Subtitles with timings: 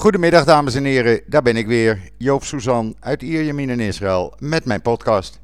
[0.00, 4.64] Goedemiddag dames en heren, daar ben ik weer, Joop Suzan uit Ierjemien in Israël met
[4.64, 5.40] mijn podcast.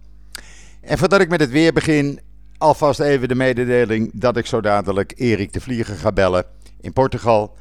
[0.80, 2.20] En voordat ik met het weer begin,
[2.58, 6.44] alvast even de mededeling dat ik zo dadelijk Erik de Vlieger ga bellen
[6.80, 7.56] in Portugal.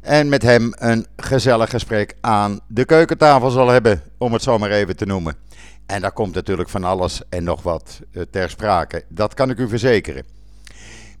[0.00, 4.70] En met hem een gezellig gesprek aan de keukentafel zal hebben, om het zo maar
[4.70, 5.36] even te noemen.
[5.86, 9.58] En daar komt natuurlijk van alles en nog wat eh, ter sprake, dat kan ik
[9.58, 10.24] u verzekeren.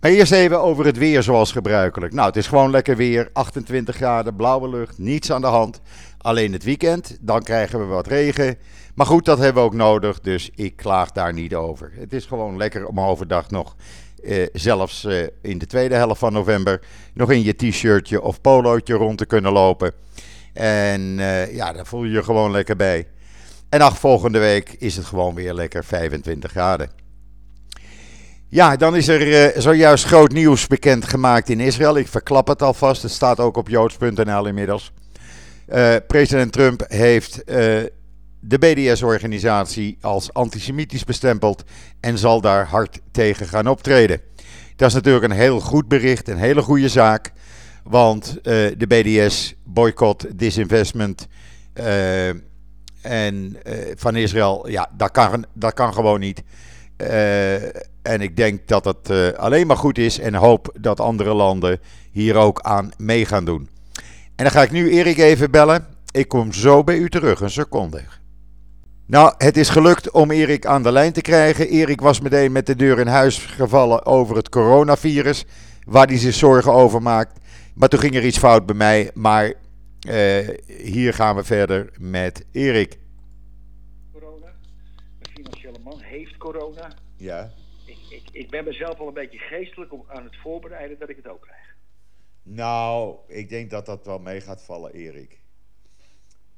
[0.04, 2.12] Maar eerst even over het weer zoals gebruikelijk.
[2.12, 3.30] Nou, het is gewoon lekker weer.
[3.32, 5.80] 28 graden, blauwe lucht, niets aan de hand.
[6.18, 8.56] Alleen het weekend, dan krijgen we wat regen.
[8.94, 11.92] Maar goed, dat hebben we ook nodig, dus ik klaag daar niet over.
[11.94, 13.76] Het is gewoon lekker om overdag nog,
[14.22, 16.80] eh, zelfs eh, in de tweede helft van november,
[17.14, 19.92] nog in je t-shirtje of polootje rond te kunnen lopen.
[20.52, 23.08] En eh, ja, daar voel je je gewoon lekker bij.
[23.68, 27.03] En ach, volgende week is het gewoon weer lekker 25 graden.
[28.48, 31.96] Ja, dan is er uh, zojuist groot nieuws bekend gemaakt in Israël.
[31.96, 33.02] Ik verklap het alvast.
[33.02, 34.92] Het staat ook op joods.nl inmiddels.
[35.68, 37.54] Uh, president Trump heeft uh,
[38.40, 41.64] de BDS-organisatie als antisemitisch bestempeld
[42.00, 44.20] en zal daar hard tegen gaan optreden.
[44.76, 47.32] Dat is natuurlijk een heel goed bericht, een hele goede zaak.
[47.82, 51.28] Want de BDS, boycott, disinvestment
[53.02, 53.56] en,
[53.94, 56.42] van Israël, ja, dat kan, dat kan gewoon niet.
[58.02, 61.80] En ik denk dat het uh, alleen maar goed is en hoop dat andere landen
[62.10, 63.68] hier ook aan mee gaan doen.
[64.36, 65.86] En dan ga ik nu Erik even bellen.
[66.10, 68.02] Ik kom zo bij u terug, een seconde.
[69.06, 71.68] Nou, het is gelukt om Erik aan de lijn te krijgen.
[71.68, 75.44] Erik was meteen met de deur in huis gevallen over het coronavirus,
[75.86, 77.40] waar hij zich zorgen over maakt.
[77.74, 79.52] Maar toen ging er iets fout bij mij, maar
[80.08, 82.98] uh, hier gaan we verder met Erik.
[84.12, 84.46] Corona,
[85.18, 86.94] de financiële man heeft corona.
[87.16, 87.54] Ja
[88.32, 91.42] ik ben mezelf al een beetje geestelijk om aan het voorbereiden dat ik het ook
[91.42, 91.74] krijg.
[92.42, 95.38] Nou, ik denk dat dat wel mee gaat vallen, Erik.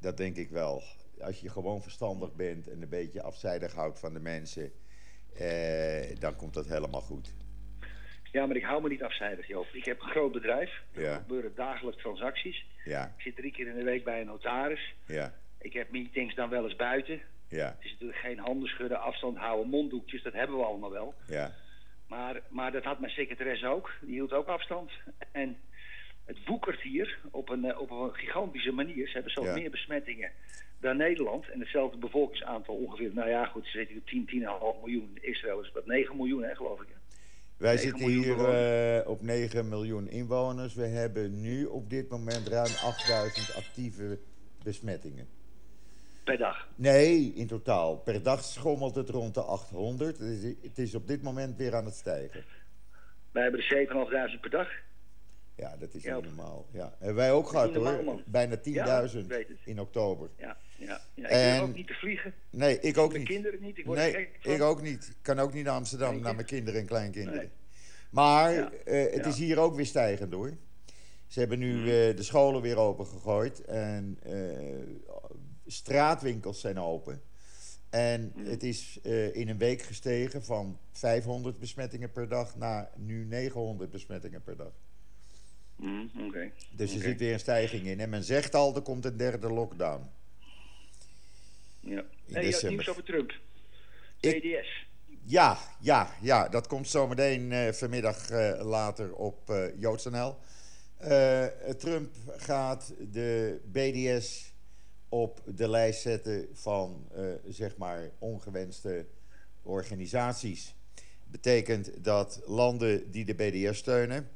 [0.01, 0.83] Dat denk ik wel.
[1.21, 4.73] Als je gewoon verstandig bent en een beetje afzijdig houdt van de mensen,
[5.35, 7.35] eh, dan komt dat helemaal goed.
[8.33, 9.67] Ja, maar ik hou me niet afzijdig, Joop.
[9.73, 10.83] Ik heb een groot bedrijf.
[10.93, 11.17] Er Ja.
[11.17, 12.67] gebeuren dagelijks transacties.
[12.85, 14.95] Ja, Ik zit drie keer in de week bij een notaris.
[15.07, 17.21] ja, Ik heb meetings dan wel eens buiten.
[17.49, 20.23] Ja, Het is natuurlijk geen handen schudden, afstand houden, monddoekjes.
[20.23, 21.15] Dat hebben we allemaal wel.
[21.29, 21.53] ja.
[22.09, 23.91] Maar, maar dat had mijn secretaresse ook.
[24.01, 24.91] Die hield ook afstand.
[25.33, 25.57] En
[26.25, 29.07] het woekert hier op een, eh, op een gigantische manier.
[29.07, 29.55] Ze hebben zo Ja.
[29.55, 30.31] meer besmettingen
[30.81, 31.49] dan Nederland.
[31.51, 33.11] En hetzelfde bevolkingsaantal ongeveer.
[33.15, 35.19] Nou ja, goed, ze zitten op 10, 10,5 miljoen.
[35.21, 36.89] Israël is wat 9 miljoen, hè, geloof ik.
[37.57, 40.75] Wij 9 zitten hier eh, op 9 miljoen inwoners.
[40.75, 44.19] We hebben nu op dit moment ruim 8000 actieve
[44.65, 45.29] besmettingen.
[46.27, 46.69] Per dag.
[46.75, 47.97] Nee, in totaal.
[47.97, 50.19] Per dag schommelt het rond de 800.
[50.19, 52.45] Het is, het is op dit moment weer aan het stijgen.
[53.33, 53.87] Wij hebben er
[54.37, 54.69] 7.500 per dag.
[55.57, 56.15] Ja, dat is Ja.
[56.15, 56.67] niet normaal.
[56.73, 56.95] Ja.
[56.99, 58.05] Hebben wij ook gehad normaal, hoor.
[58.05, 58.23] man.
[58.27, 59.59] Bijna Ja, 10.000 ik weet het.
[59.65, 60.29] in oktober.
[60.39, 61.01] Ja, ja.
[61.15, 61.25] ja.
[61.25, 62.35] Ik En- ook niet te vliegen.
[62.51, 63.29] Nee, ik ook Mijn niet.
[63.31, 63.79] kinderen niet.
[63.79, 65.07] Ik word Nee, ik ook niet.
[65.07, 67.39] Ik kan ook niet naar Amsterdam, Nee, naar mijn kinderen en kleinkinderen.
[67.39, 67.51] Nee.
[68.11, 68.71] Maar Ja.
[68.85, 70.53] eh, het is hier ook weer stijgend hoor.
[71.27, 71.81] Ze hebben nu Mhm.
[71.89, 74.33] eh, de scholen weer opengegooid en eh,
[75.67, 77.23] straatwinkels zijn open.
[77.91, 78.51] En Mhm.
[78.51, 83.91] het is eh, in een week gestegen van 500 besmettingen per dag naar nu 900
[83.91, 84.73] besmettingen per dag.
[85.77, 86.11] Mm.
[86.71, 87.05] Dus er Oké.
[87.07, 88.01] zit weer een stijging in.
[88.01, 90.11] En men zegt al, er komt een derde lockdown.
[91.81, 91.91] Ja.
[91.91, 92.71] In je had december.
[92.71, 93.33] nieuws over Trump.
[94.21, 94.87] BDS.
[95.25, 100.37] Ja, ja, ja, dat komt zometeen eh vanmiddag eh, later op eh JoodsNL.
[101.79, 104.53] Trump gaat de BDS
[105.09, 109.07] op de lijst zetten van, eh, zeg maar, ongewenste
[109.63, 110.75] organisaties.
[111.25, 114.29] Betekent dat landen die de BDS steunen,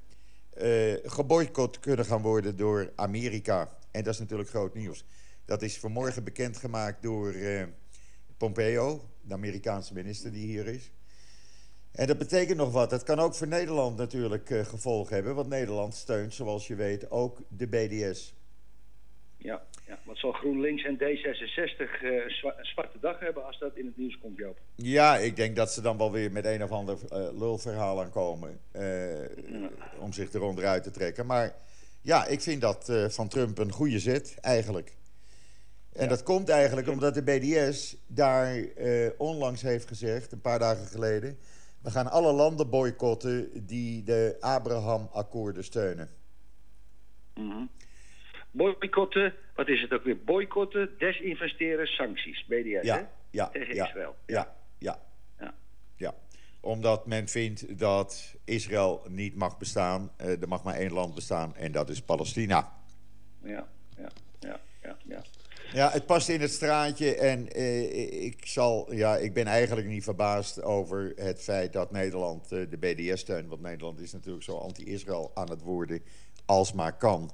[0.50, 3.78] eh geboycott kunnen gaan worden door Amerika.
[3.90, 5.04] En dat is natuurlijk groot nieuws.
[5.44, 7.64] Dat is vanmorgen bekendgemaakt door eh,
[8.36, 10.90] Pompeo, de Amerikaanse minister die hier is.
[11.90, 12.90] En dat betekent nog wat.
[12.90, 15.34] Dat kan ook voor Nederland natuurlijk gevolgen hebben.
[15.34, 18.34] Want Nederland steunt, zoals je weet, ook de BDS.
[19.36, 19.98] Ja, ja.
[20.04, 23.86] Wat zal GroenLinks en D66 eh, een zwa- een zwarte dag hebben als dat in
[23.86, 24.58] het nieuws komt, Joop?
[24.74, 28.60] Ja, ik denk dat ze dan wel weer met een of ander eh, lulverhaal aankomen.
[28.72, 29.18] eh
[29.98, 31.26] om zich eronder uit te trekken.
[31.26, 31.54] Maar
[32.00, 34.96] ja, ik vind dat van Trump een goede zet, eigenlijk.
[35.92, 38.64] En dat komt eigenlijk omdat de BDS daar
[39.18, 41.38] onlangs heeft gezegd, een paar dagen geleden.
[41.82, 46.10] We gaan alle landen boycotten die de Abraham-akkoorden steunen.
[47.34, 47.64] Mhm.
[48.50, 50.24] Boycotten, wat is het ook weer?
[50.24, 52.44] Boycotten, desinvesteren, sancties.
[52.46, 52.80] BDS, hè?
[52.80, 54.16] Ja, ja, Tegen ja, Israël.
[54.26, 54.98] Ja, ja,
[55.38, 55.54] Ja.
[55.96, 56.14] ja.
[56.60, 60.12] Omdat men vindt dat Israël niet mag bestaan.
[60.16, 62.72] Eh, er mag maar één land bestaan en dat is Palestina.
[63.42, 64.08] Ja, ja.
[65.72, 70.04] Ja, het past in het straatje en eh, ik, zal, ja, ik ben eigenlijk niet
[70.04, 73.48] verbaasd over het feit dat Nederland eh, de BDS steunt.
[73.48, 76.02] Want Nederland is natuurlijk zo anti-Israël aan het worden
[76.46, 77.30] als maar kan.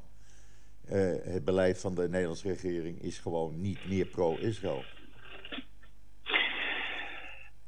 [0.88, 4.84] Eh, het beleid van de Nederlandse regering is gewoon niet meer pro-Israël.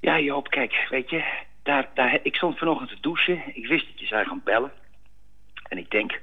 [0.01, 1.25] Ja, Joop, kijk, weet je,
[1.63, 3.43] daar, daar, ik stond vanochtend te douchen.
[3.57, 4.73] Ik wist dat je zou gaan bellen.
[5.69, 6.21] En ik denk,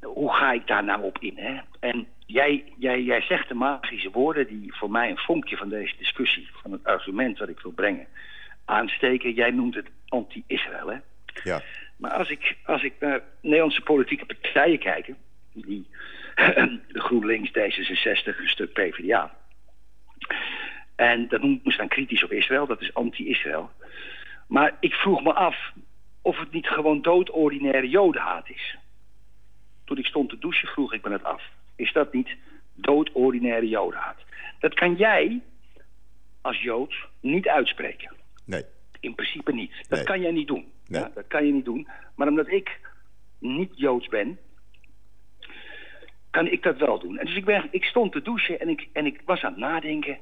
[0.00, 1.38] hoe ga ik daar nou op in?
[1.38, 1.60] Hè?
[1.80, 5.96] En jij, jij, jij zegt de magische woorden die voor mij een vonkje van deze
[5.96, 8.06] discussie, van het argument wat ik wil brengen,
[8.64, 9.32] aansteken.
[9.32, 10.98] Jij noemt het anti-Israël, hè?
[11.42, 11.62] Ja.
[11.96, 15.10] Maar als ik, als ik naar Nederlandse politieke partijen kijk,
[15.52, 15.86] die
[17.04, 19.34] GroenLinks, D66, een stuk PvdA.
[20.96, 23.70] En dat noemen ze dan kritisch op Israël, dat is anti-Israël.
[24.48, 25.72] Maar ik vroeg me af
[26.22, 28.76] of het niet gewoon doodordinaire jodenhaat is.
[29.84, 31.42] Toen ik stond te douchen vroeg ik me het af.
[31.76, 32.36] Is dat niet
[32.74, 34.18] doodordinaire jodenhaat?
[34.58, 35.40] Dat kan jij
[36.40, 38.12] als Jood niet uitspreken.
[38.44, 38.64] Nee.
[39.00, 39.72] In principe niet.
[39.88, 40.06] Dat Nee.
[40.06, 40.72] kan jij niet doen.
[40.86, 41.00] Nee.
[41.00, 41.88] Ja, dat kan je niet doen.
[42.14, 42.80] Maar omdat ik
[43.38, 44.38] niet Joods ben,
[46.30, 47.18] kan ik dat wel doen.
[47.18, 49.60] En dus ik, ben, ik stond te douchen en ik, en ik was aan het
[49.60, 50.18] nadenken.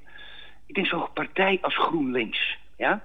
[0.67, 2.59] Ik denk zo'n partij als GroenLinks.
[2.77, 3.05] Ja?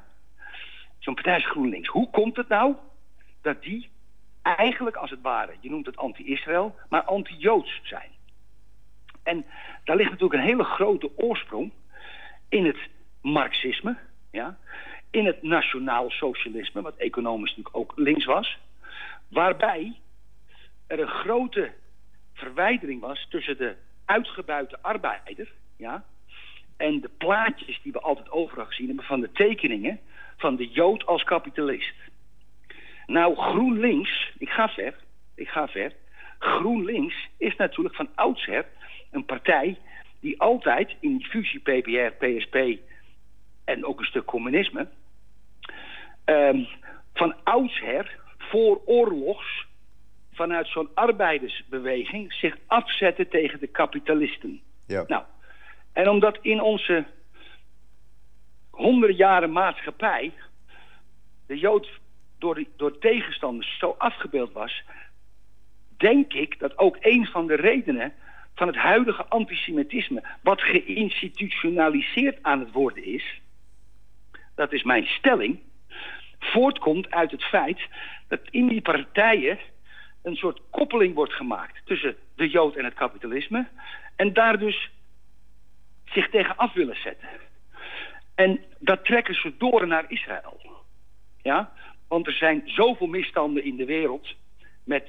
[1.00, 1.88] Zo'n partij als GroenLinks.
[1.88, 2.76] Hoe komt het nou
[3.42, 3.90] dat die
[4.42, 8.10] eigenlijk als het ware, je noemt het anti-Israël, maar anti-Joods zijn?
[9.24, 9.46] En
[9.84, 11.72] daar ligt natuurlijk een hele grote oorsprong
[12.50, 12.90] in het
[13.22, 13.98] marxisme,
[14.32, 14.58] ja,
[15.18, 18.58] in het nationaal socialisme, wat economisch natuurlijk ook links was,
[19.30, 20.00] waarbij
[20.88, 21.72] er een grote
[22.34, 23.76] verwijdering was tussen de
[24.06, 26.04] uitgebuite arbeider, ja,
[26.78, 30.00] en de plaatjes die we altijd overal gezien hebben van de tekeningen
[30.38, 31.96] van de Jood als kapitalist.
[33.06, 34.96] Nou, GroenLinks, ik ga ver,
[35.36, 35.94] ik ga ver.
[36.40, 38.66] GroenLinks is natuurlijk van oudsher
[39.12, 39.78] een partij
[40.20, 42.56] die altijd in fusie PPR, PSP
[43.66, 44.88] en ook een stuk communisme,
[46.28, 46.64] ehm,
[47.14, 49.66] van oudsher voor oorlogs
[50.34, 54.62] vanuit zo'n arbeidersbeweging zich afzette tegen de kapitalisten.
[54.86, 55.04] Ja.
[55.08, 55.24] Nou,
[55.94, 57.06] en omdat in onze
[58.70, 60.34] honderden jaren maatschappij
[61.48, 61.90] de Jood
[62.38, 64.84] door, de, door tegenstanders zo afgebeeld was,
[65.98, 68.14] denk ik dat ook een van de redenen
[68.56, 73.42] van het huidige antisemitisme, wat geïnstitutionaliseerd aan het worden is,
[74.56, 75.60] dat is mijn stelling,
[76.40, 77.80] voortkomt uit het feit
[78.28, 79.60] dat in die partijen
[80.24, 83.68] een soort koppeling wordt gemaakt tussen de Jood en het kapitalisme
[84.16, 84.90] en daar dus
[86.06, 87.28] zich tegen af willen zetten.
[88.36, 90.60] En dat trekken ze door naar Israël.
[91.42, 91.72] Ja?
[92.08, 94.36] Want er zijn zoveel misstanden in de wereld.
[94.84, 95.08] Met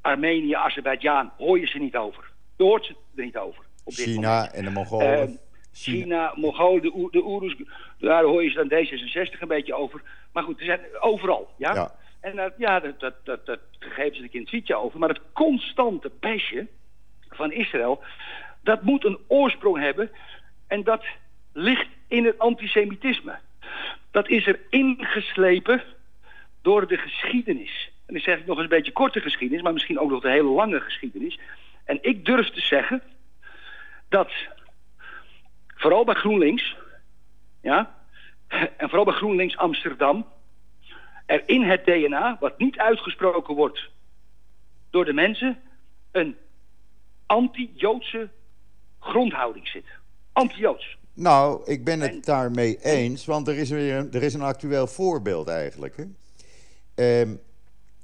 [0.00, 2.30] Armenië, Azerbeidzjan hoor je ze niet over.
[2.56, 3.64] Je hoort ze er niet over.
[3.84, 4.24] Op dit moment.
[4.24, 5.28] China en de Mongolen.
[5.28, 5.34] Eh,
[5.82, 7.56] China, Mongolen, de, de Oeroes,
[7.98, 10.02] daar hoor je ze dan D66 een beetje over.
[10.32, 11.74] Maar goed, er zijn overal, ja?
[11.74, 11.94] Ja.
[12.20, 14.98] En dat, ja, dat, dat, dat, dat geven ze een in het tweetje over.
[14.98, 16.66] Maar het constante besje
[17.28, 18.02] van Israël,
[18.62, 20.10] dat moet een oorsprong hebben.
[20.66, 21.04] En dat
[21.52, 23.38] ligt in het antisemitisme.
[24.10, 25.82] Dat is er ingeslepen
[26.62, 27.90] door de geschiedenis.
[28.06, 30.30] En dan zeg ik nog eens een beetje korte geschiedenis, maar misschien ook nog de
[30.30, 31.38] hele lange geschiedenis.
[31.84, 33.02] En ik durf te zeggen
[34.08, 34.30] dat
[35.78, 36.76] vooral bij GroenLinks,
[37.60, 37.94] ja,
[38.48, 40.26] en vooral bij GroenLinks Amsterdam,
[41.26, 43.90] er in het DNA, wat niet uitgesproken wordt
[44.90, 45.58] door de mensen,
[46.10, 46.36] een
[47.26, 48.28] anti-Joodse
[48.98, 49.84] grondhouding zit.
[50.32, 50.96] Anti-Joods.
[51.12, 54.86] Nou, ik ben het daarmee eens, want er is, weer een, er is een actueel
[54.86, 55.96] voorbeeld eigenlijk.
[55.96, 56.04] Hè?
[56.94, 57.34] Ehm,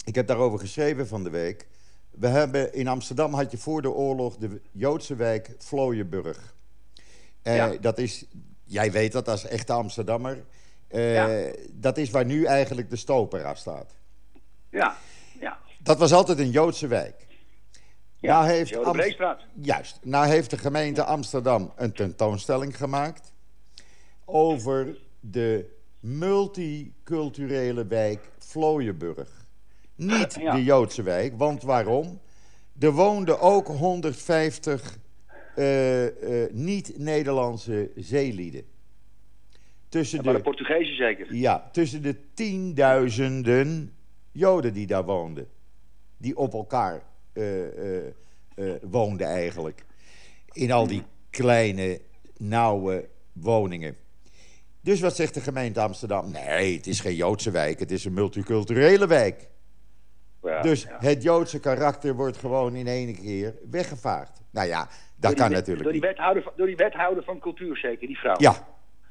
[0.05, 1.67] ik heb daarover geschreven van de week.
[2.11, 6.54] We hebben in Amsterdam had je voor de oorlog de Joodse wijk Vlooienburg.
[7.45, 7.73] Eh, Ja.
[7.81, 8.25] Dat is,
[8.65, 10.45] jij weet dat als echte Amsterdammer.
[10.89, 11.53] Eh, Ja.
[11.73, 13.95] Dat is waar nu eigenlijk de Stopera staat.
[14.71, 14.97] Ja,
[15.41, 15.59] ja.
[15.79, 17.27] Dat was altijd een Joodse wijk.
[18.17, 18.33] ja.
[18.41, 19.41] Nou heeft Breestraat.
[19.63, 19.99] Juist.
[20.03, 23.33] Nou heeft de gemeente Amsterdam een tentoonstelling gemaakt
[24.25, 29.29] over de multiculturele wijk Vlooienburg.
[29.95, 30.55] Niet Ja.
[30.55, 32.21] de Joodse wijk, want waarom?
[32.81, 34.93] Er woonden ook 150 eh, eh,
[36.53, 38.65] niet-Nederlandse zeelieden.
[39.89, 41.35] Tussen Maar de de, Portugezen zeker.
[41.35, 43.93] ja, tussen de tienduizenden
[44.33, 45.49] Joden die daar woonden.
[46.17, 48.07] Die op elkaar eh, eh,
[48.55, 49.85] eh, woonden eigenlijk.
[50.53, 52.01] In al die kleine,
[52.37, 53.97] nauwe woningen.
[54.81, 56.31] Dus wat zegt de gemeente Amsterdam?
[56.31, 59.49] Nee, het is geen Joodse wijk, het is een multiculturele wijk.
[60.43, 60.97] Ja, dus ja.
[61.01, 64.43] het Joodse karakter wordt gewoon in één keer weggevaagd.
[64.55, 67.77] Nou ja, dat die kan natuurlijk Door die, wethouder, van- door die wethouder van cultuur
[67.77, 68.35] zeker, die vrouw.
[68.39, 68.55] Ja,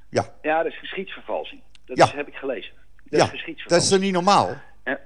[0.10, 1.62] ja, Ja, dat is geschiedsvervalsing.
[1.86, 2.06] Dat Ja.
[2.06, 2.74] is, heb ik gelezen.
[2.74, 3.18] Dat ja.
[3.18, 3.92] is Dat is geschiedsvervalsing.
[3.94, 4.56] toch niet normaal?
[4.86, 5.00] Ja.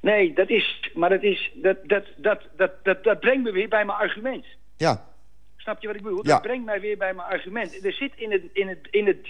[0.00, 0.90] Nee, dat is...
[0.94, 1.50] Maar dat is...
[1.54, 4.46] Dat, dat, dat, dat, dat, dat brengt me weer bij mijn argument.
[4.76, 5.10] Ja,
[5.56, 6.26] Snap je wat ik bedoel?
[6.26, 6.32] Ja.
[6.32, 7.84] Dat brengt mij weer bij mijn argument.
[7.84, 9.28] Er zit in, het, in, het, in, het,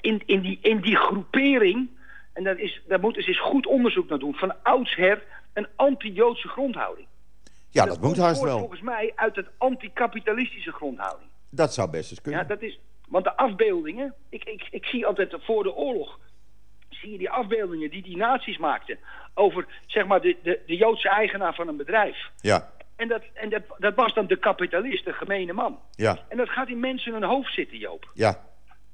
[0.00, 1.88] in, in, die, in die groepering,
[2.32, 6.48] en dat is, daar moeten ze eens goed onderzoek naar doen, van oudsher een anti-Joodse
[6.48, 7.06] grondhouding.
[7.70, 8.58] Ja dat moet haast wel.
[8.58, 11.30] volgens mij uit het anti-kapitalistische grondhouding.
[11.50, 12.46] Dat zou best eens Ja, kunnen.
[12.48, 16.18] dat is, want de afbeeldingen, ik, ik, ik zie altijd voor de oorlog,
[16.88, 18.98] zie je die afbeeldingen die die nazi's maakten
[19.34, 22.30] over zeg maar de, de, de Joodse eigenaar van een bedrijf.
[22.40, 25.78] Ja, En, dat, en dat, dat was dan de kapitalist, de gemene man.
[25.94, 28.10] ja, En dat gaat in mensen hun hoofd zitten, Joop.
[28.14, 28.44] ja,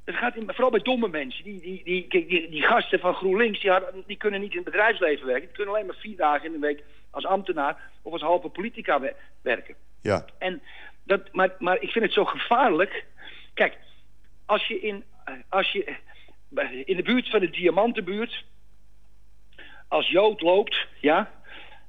[0.04, 1.44] Dat gaat in, vooral bij domme mensen.
[1.44, 5.26] Die, die, die, die gasten van GroenLinks, die, hadden, die kunnen niet in het bedrijfsleven
[5.26, 5.46] werken.
[5.46, 6.82] Die kunnen alleen maar vier dagen in de week
[7.16, 9.74] als ambtenaar of als halve politica we- werken.
[10.00, 10.62] ja, En
[11.02, 13.06] dat, maar, maar ik vind het zo gevaarlijk.
[13.54, 13.78] Kijk,
[14.46, 18.44] als je in, eh, als je eh, in de buurt van de Diamantenbuurt
[19.88, 21.30] als Jood loopt, ja,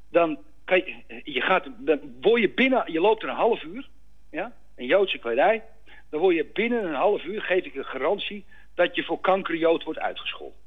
[0.09, 3.89] dan kan je, je gaat, dan word je binnen, je loopt er een half uur,
[4.31, 5.63] ja, in Joodse kledij,
[6.09, 9.83] dan word je binnen een half uur, geef ik een garantie, dat je voor kankerjood
[9.83, 10.57] wordt uitgescholden.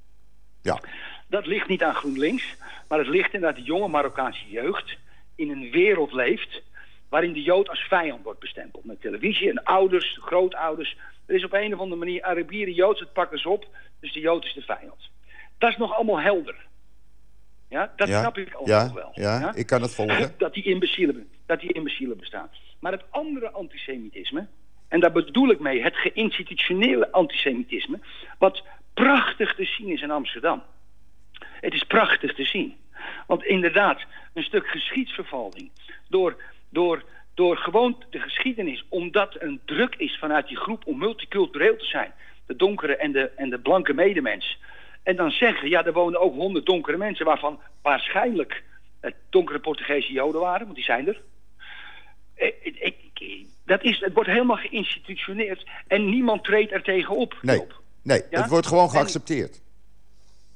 [0.63, 0.81] ja,
[1.31, 2.57] Dat ligt niet aan GroenLinks,
[2.89, 4.97] maar het ligt in dat de jonge Marokkaanse jeugd
[5.35, 6.63] in een wereld leeft
[7.09, 8.85] waarin de Jood als vijand wordt bestempeld.
[8.85, 10.97] Met televisie en ouders, grootouders.
[11.27, 13.67] Er is op een of andere manier Arabieren Joods, het pakken ze op,
[14.01, 15.11] dus de Jood is de vijand.
[15.59, 16.69] Dat is nog allemaal helder.
[17.69, 19.11] Ja, dat ja, snap ik ja, nog wel.
[19.15, 20.35] ja, ik kan het volgen.
[20.39, 22.51] Dat die imbecielen, dat die imbecielen bestaan.
[22.81, 24.47] Maar het andere antisemitisme,
[24.89, 28.01] en daar bedoel ik mee het geïnstitutionele antisemitisme,
[28.39, 28.63] wat
[28.95, 30.63] prachtig te zien is in Amsterdam.
[31.61, 32.77] Het is prachtig te zien.
[33.27, 34.01] Want inderdaad,
[34.35, 35.71] een stuk geschiedsvervalsing.
[36.09, 36.37] Door,
[36.69, 37.05] door,
[37.35, 41.85] door gewoon de geschiedenis, omdat er een druk is vanuit die groep om multicultureel te
[41.85, 42.13] zijn.
[42.47, 44.59] De donkere en de, en de blanke medemens.
[45.03, 48.63] En dan zeggen, ja, er wonen ook honderd donkere mensen, waarvan waarschijnlijk
[49.01, 51.21] het donkere Portugese Joden waren, want die zijn er.
[52.35, 57.39] Ik, ik, ik- dat is, het wordt helemaal geïnstitutioneerd en niemand treedt er tegen op.
[57.43, 57.63] Nee,
[58.03, 58.41] nee, Ja?
[58.41, 59.63] het wordt gewoon geaccepteerd.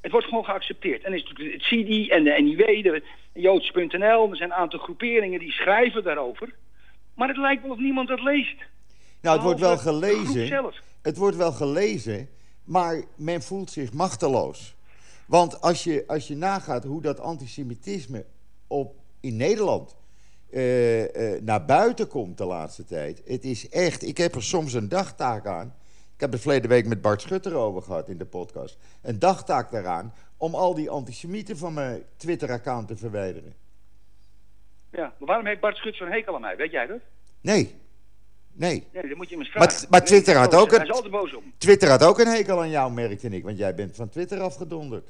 [0.05, 1.05] Het wordt gewoon geaccepteerd.
[1.05, 5.39] En is natuurlijk het CIDI en de NIW, de Joods.nl, er zijn een aantal groeperingen
[5.39, 6.55] die schrijven daarover.
[7.15, 8.57] Maar het lijkt wel of niemand dat leest.
[9.21, 10.73] Nou, het wordt wel gelezen.
[11.03, 12.29] Het wordt wel gelezen,
[12.65, 14.75] maar men voelt zich machteloos.
[15.27, 18.25] Want als je, als je nagaat hoe dat antisemitisme
[18.67, 19.97] op, in Nederland
[20.51, 23.23] eh, eh, naar buiten komt de laatste tijd.
[23.25, 25.75] Het is echt, ik heb er soms een dagtaak aan.
[26.15, 28.79] Ik heb het verleden week met Bart Schutter over gehad in de podcast.
[29.03, 33.55] Een dagtaak daaraan om al die antisemieten van mijn Twitter-account te verwijderen.
[34.91, 36.57] Ja, maar waarom heeft Bart Schut zo'n hekel aan mij?
[36.57, 36.99] Weet jij dat?
[37.41, 37.75] Nee,
[38.53, 38.87] nee.
[38.93, 39.89] Nee, dat moet je hem eens Maar- vragen.
[39.91, 41.53] maar Twitter had ook Hij het- is altijd boos om.
[41.59, 43.45] Twitter had ook een hekel aan jou, merkte ik.
[43.45, 45.09] Want jij bent van Twitter afgedonderd.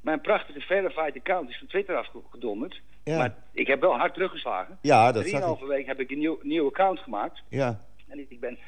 [0.00, 2.80] Mijn prachtige verified account is van Twitter afgedonderd.
[3.04, 3.16] Ja.
[3.18, 4.78] Maar ik heb wel hard teruggeslagen.
[4.82, 7.42] Ja, dat Drieënhalve week heb ik een nieuw, nieuw account gemaakt.
[7.48, 8.58] Ja, En ik ben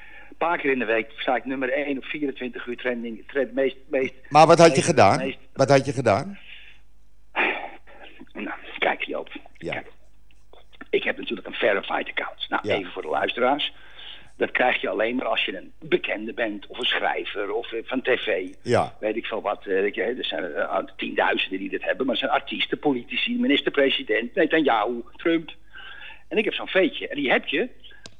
[0.40, 3.28] een paar keer in de week sta ik nummer 1 op 24 uur trending.
[3.28, 5.18] Trend, meest, meest, Maar wat had je meest- gedaan?
[5.18, 6.38] meest- Wat had je gedaan?
[8.32, 9.28] nou, kijk Joop.
[9.58, 9.72] Ja.
[9.72, 9.86] Kijk.
[10.90, 12.46] Ik heb natuurlijk een verified account.
[12.48, 12.74] Nou, Ja.
[12.74, 13.72] even voor de luisteraars.
[14.36, 17.80] Dat krijg je alleen maar als je een bekende bent, of een schrijver, of eh,
[17.84, 18.48] van tv.
[18.62, 18.94] Ja.
[19.00, 19.58] Weet ik veel wat.
[19.66, 23.38] eh, weet je, er zijn eh, tienduizenden die dit hebben, maar het zijn artiesten, politici,
[23.40, 25.50] minister-president, Netanyahu, Trump.
[26.28, 27.08] En ik heb zo'n veetje.
[27.08, 27.68] En die heb je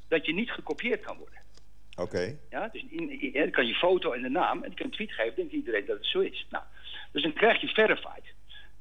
[0.07, 1.34] dat je niet gekopieerd kan worden.
[1.95, 2.37] Oké.
[2.49, 4.91] Ja, dus in, in- dan kan je foto en de naam en je kan een
[4.91, 6.45] tweet geven, denkt iedereen dat het zo is.
[6.49, 6.63] Nou,
[7.11, 8.33] dus dan krijg je verified.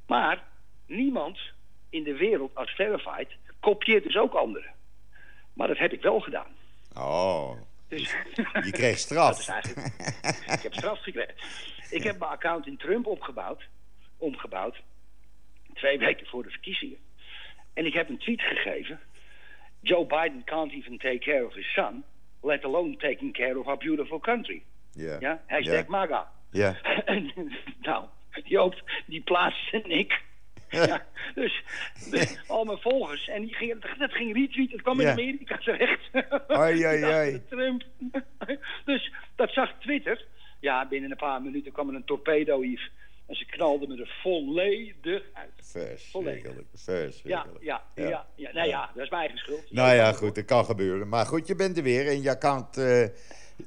[0.06, 0.42] Maar
[0.86, 1.38] niemand
[1.90, 3.28] in de wereld als verified
[3.60, 4.72] kopieert dus ook anderen.
[5.52, 6.52] Maar dat heb ik wel gedaan.
[6.96, 7.50] Oh,
[7.88, 8.14] Dus
[8.64, 9.38] je kreeg dat straf.
[9.38, 9.86] is eigenlijk,
[10.52, 11.34] ik heb straf gekregen.
[11.90, 13.62] Ik heb mijn account in Trump opgebouwd,
[14.18, 14.76] omgebouwd,
[15.74, 16.98] twee weken voor de verkiezingen.
[17.74, 19.00] En ik heb een tweet gegeven.
[19.80, 22.04] Joe Biden can't even take care of his son,
[22.44, 24.62] let alone taking care of our beautiful country.
[24.92, 25.16] Ja.
[25.20, 25.86] Ja, hashtag.
[25.86, 26.32] MAGA.
[26.50, 26.76] Ja.
[27.80, 28.04] Nou,
[28.44, 28.74] Joop,
[29.06, 30.22] die plaatste ik.
[30.74, 31.62] Ja, dus,
[32.46, 33.28] al mijn volgers.
[33.28, 34.72] En die ging, dat ging retweet.
[34.72, 35.08] Het kwam in.
[35.08, 36.10] Amerika terecht.
[36.48, 37.42] Ai, ai, ai.
[37.48, 37.82] Trump.
[38.84, 40.24] Dus dat zag Twitter.
[40.60, 42.90] Ja, binnen een paar minuten kwam er een torpedo hier.
[43.26, 45.50] En ze knalden me er volledig uit.
[45.62, 46.44] Verschrikkelijk.
[46.72, 47.62] Ja, Verschrikkelijk.
[47.64, 48.26] ja, ja.
[48.36, 49.72] ja, Nou ja, dat is mijn eigen schuld.
[49.72, 51.08] Nou ja, goed, dat kan gebeuren.
[51.08, 53.04] Maar goed, je bent er weer en je account eh,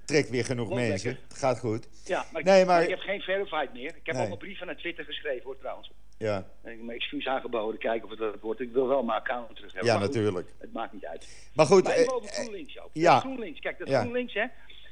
[0.05, 1.17] trekt weer genoeg mensen.
[1.27, 1.87] Het gaat goed.
[2.05, 3.85] Ja, maar, ik- Nee, maar maar- ik heb geen verified meer.
[3.87, 4.15] Ik heb Nee.
[4.17, 5.91] allemaal brieven naar Twitter geschreven hoor trouwens.
[6.17, 6.35] Ja.
[6.35, 8.59] En ik heb mijn excuus aangeboden, kijken of het dat wordt.
[8.59, 9.91] Ik wil wel mijn account terug hebben.
[9.93, 10.53] Ja, natuurlijk.
[10.57, 11.49] Het maakt niet uit.
[11.55, 11.83] Maar goed.
[11.83, 12.89] Maar even over GroenLinks, ook.
[12.93, 13.19] Ja.
[13.19, 14.45] GroenLinks, kijk, dat GroenLinks, hè.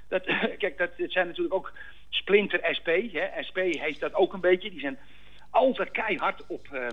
[0.07, 0.23] Dat,
[0.63, 1.73] kijk, dat, het zijn natuurlijk ook
[2.15, 2.89] Splinter SP.
[3.11, 3.43] Hè.
[3.47, 4.69] SP heeft dat ook een beetje.
[4.69, 4.97] Die zijn
[5.49, 6.87] altijd keihard op, uh,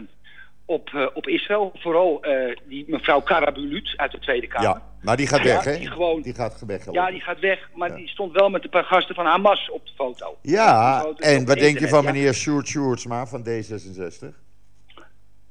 [0.65, 1.73] op, uh, op Israël.
[1.75, 4.69] Vooral uh, die mevrouw Karabulut uit de Tweede Kamer.
[4.69, 5.79] Ja, maar die gaat weg, hè?
[5.79, 6.93] Die, gewoon, die gaat weg.
[6.93, 7.69] Ja, die gaat weg.
[7.75, 7.97] Maar ja.
[7.97, 10.39] die stond wel met een paar gasten van Hamas op de foto.
[10.43, 14.27] Ja, foto en wat denk je van meneer Sjoerd Sjoerdsma van D66?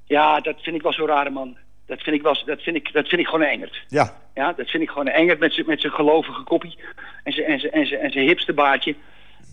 [0.06, 1.58] Ja, dat vind ik wel zo raar, man.
[1.86, 3.84] Dat vind ik, wel, dat vind ik, dat vind ik gewoon een engert.
[3.88, 4.18] Ja.
[4.34, 6.78] Ja, dat vind ik gewoon een engert met zijn met gelovige koppie.
[7.24, 8.96] En zijn en zijn en en zijn hipsterbaardje.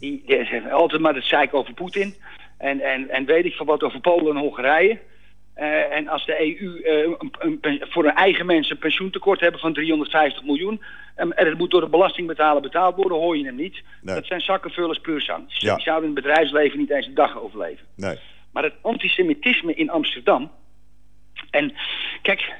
[0.00, 0.24] Die,
[0.70, 2.14] altijd maar het zeik over Poetin.
[2.58, 4.98] En, en, en weet ik van wat over Polen en Hongarije.
[5.56, 9.60] Uh, en als de EU uh, een, een, voor een eigen mensen een pensioentekort hebben
[9.60, 10.82] van 350 miljoen...
[11.14, 13.82] en het moet door de belastingbetaler betaald worden, hoor je hem niet.
[14.02, 14.14] Nee.
[14.14, 15.44] Dat zijn zakkenvullers puur zang.
[15.48, 15.74] Ja.
[15.74, 17.86] Die zouden in het bedrijfsleven niet eens een dag overleven.
[17.96, 18.18] Nee.
[18.52, 20.50] Maar het antisemitisme in Amsterdam...
[21.50, 21.72] En
[22.22, 22.52] kijk,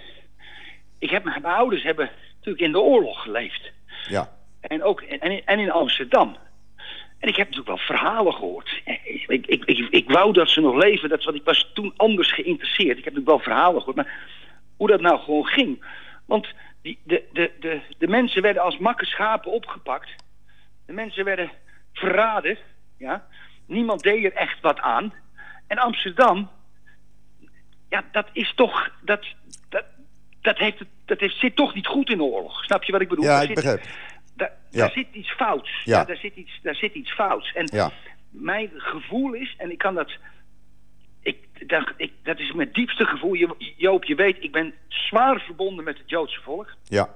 [0.99, 3.73] ik heb, mijn ouders hebben natuurlijk in de oorlog geleefd.
[4.09, 4.33] Ja.
[4.61, 6.37] En ook en, en in Amsterdam.
[7.19, 8.83] En ik heb natuurlijk wel verhalen gehoord.
[9.05, 11.09] Ik, ik, ik, ik, wou dat ze nog leven.
[11.09, 12.99] Dat, wat ik was toen anders geïnteresseerd.
[12.99, 13.97] Ik heb natuurlijk wel verhalen gehoord.
[13.97, 14.19] Maar
[14.77, 15.85] hoe dat nou gewoon ging.
[16.27, 16.49] Want
[16.83, 20.11] die, de, de, de, de mensen werden als makke schapen opgepakt.
[20.87, 21.51] De mensen werden
[21.93, 22.59] verraden.
[22.99, 23.27] Ja?
[23.67, 25.13] Niemand deed er echt wat aan.
[25.67, 26.51] En Amsterdam,
[27.89, 28.91] ja, dat is toch.
[29.03, 29.27] Dat,
[29.69, 29.85] dat,
[30.41, 32.65] dat, heeft, dat heeft, zit toch niet goed in de oorlog.
[32.65, 33.25] Snap je wat ik bedoel?
[33.25, 33.81] Ja, ik begrijp.
[34.71, 34.87] Daar, ja.
[34.87, 35.83] daar zit iets fouts.
[35.85, 36.05] Ja.
[36.05, 37.53] daar, zit iets, daar zit iets fouts.
[37.53, 37.93] En
[38.31, 40.11] mijn gevoel is, en ik kan dat.
[41.23, 43.35] Ik, dat, ik, dat is mijn diepste gevoel.
[43.35, 46.75] Je, Joop, je weet, ik ben zwaar verbonden met het Joodse volk.
[46.85, 47.15] Ja.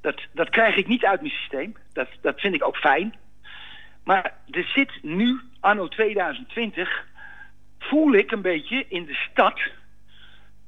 [0.00, 1.76] Dat, dat krijg ik niet uit mijn systeem.
[1.92, 3.14] Dat, dat vind ik ook fijn.
[4.04, 7.06] Maar er zit nu, anno 2020,
[7.78, 9.60] voel ik een beetje in de stad.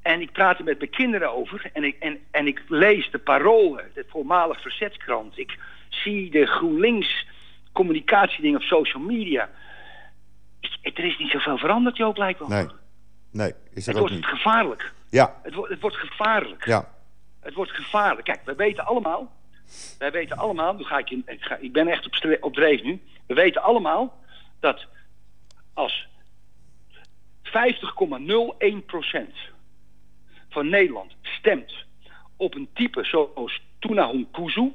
[0.02, 1.70] En ik praat er met mijn kinderen over.
[1.72, 5.38] En ik, en, en ik lees de parolen, de voormalig verzetskrant.
[5.38, 7.26] Ik zie de GroenLinks
[7.72, 9.50] communicatiedingen op social media.
[10.82, 12.48] Er is niet zoveel veranderd, Joop, blijkbaar.
[12.48, 12.66] Nee,
[13.30, 14.92] nee is er het wordt gevaarlijk.
[15.10, 15.40] Ja.
[15.42, 16.66] Het, wordt het wordt gevaarlijk.
[16.66, 16.94] Ja.
[17.40, 18.24] Het wordt gevaarlijk.
[18.24, 19.36] Kijk, wij weten allemaal...
[19.98, 20.74] Wij weten allemaal...
[20.74, 23.02] Nu ga ik, in, ik, ga, ik ben echt op, op dreef nu.
[23.26, 24.24] We weten allemaal
[24.60, 24.86] dat
[25.74, 26.08] als
[27.42, 27.50] 50,01%
[30.48, 31.72] van Nederland stemt
[32.36, 34.72] op een type zoals Tunahun Kuzu...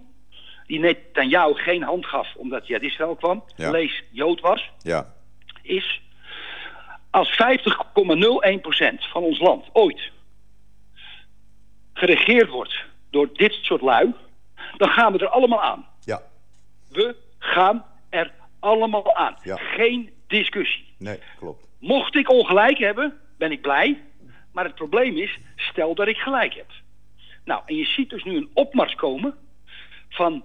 [0.73, 3.43] die net aan jou geen hand gaf omdat hij uit Israël kwam...
[3.55, 3.71] Ja.
[3.71, 4.71] lees Jood was...
[4.81, 5.13] Ja.
[5.61, 6.01] is
[7.09, 7.37] als 50,01%
[9.11, 10.11] van ons land ooit
[11.93, 14.13] geregeerd wordt door dit soort lui...
[14.77, 15.85] dan gaan we er allemaal aan.
[15.99, 16.21] Ja.
[16.89, 19.37] We gaan er allemaal aan.
[19.43, 19.55] Ja.
[19.55, 20.93] Geen discussie.
[20.97, 21.67] Nee, klopt.
[21.79, 24.01] Mocht ik ongelijk hebben, ben ik blij.
[24.51, 26.71] Maar het probleem is, stel dat ik gelijk heb.
[27.45, 29.35] Nou, en je ziet dus nu een opmars komen
[30.09, 30.43] van,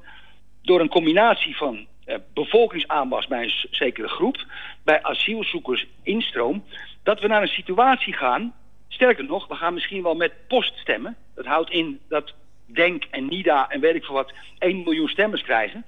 [0.63, 4.47] door een combinatie van eh, bevolkingsaanwas bij een zekere groep,
[4.83, 6.65] bij asielzoekers instroom,
[7.03, 8.55] dat we naar een situatie gaan,
[8.89, 11.17] sterker nog, we gaan misschien wel met post stemmen.
[11.35, 12.35] Dat houdt in dat
[12.73, 15.85] Denk en NIDA en weet ik veel wat 1 miljoen stemmers krijgen.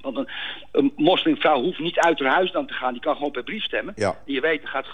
[0.00, 0.28] Want een,
[0.72, 2.92] een moslimvrouw hoeft niet uit haar huis dan te gaan.
[2.92, 3.94] Die kan gewoon per brief stemmen.
[3.96, 4.08] Ja.
[4.26, 4.86] En je weet, er gaat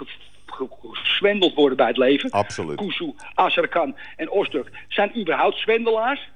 [0.93, 2.31] geswendeld worden bij het leven.
[2.31, 2.77] Absoluut.
[2.77, 6.29] Kuzu, Azarkan en Osturk zijn überhaupt zwendelaars.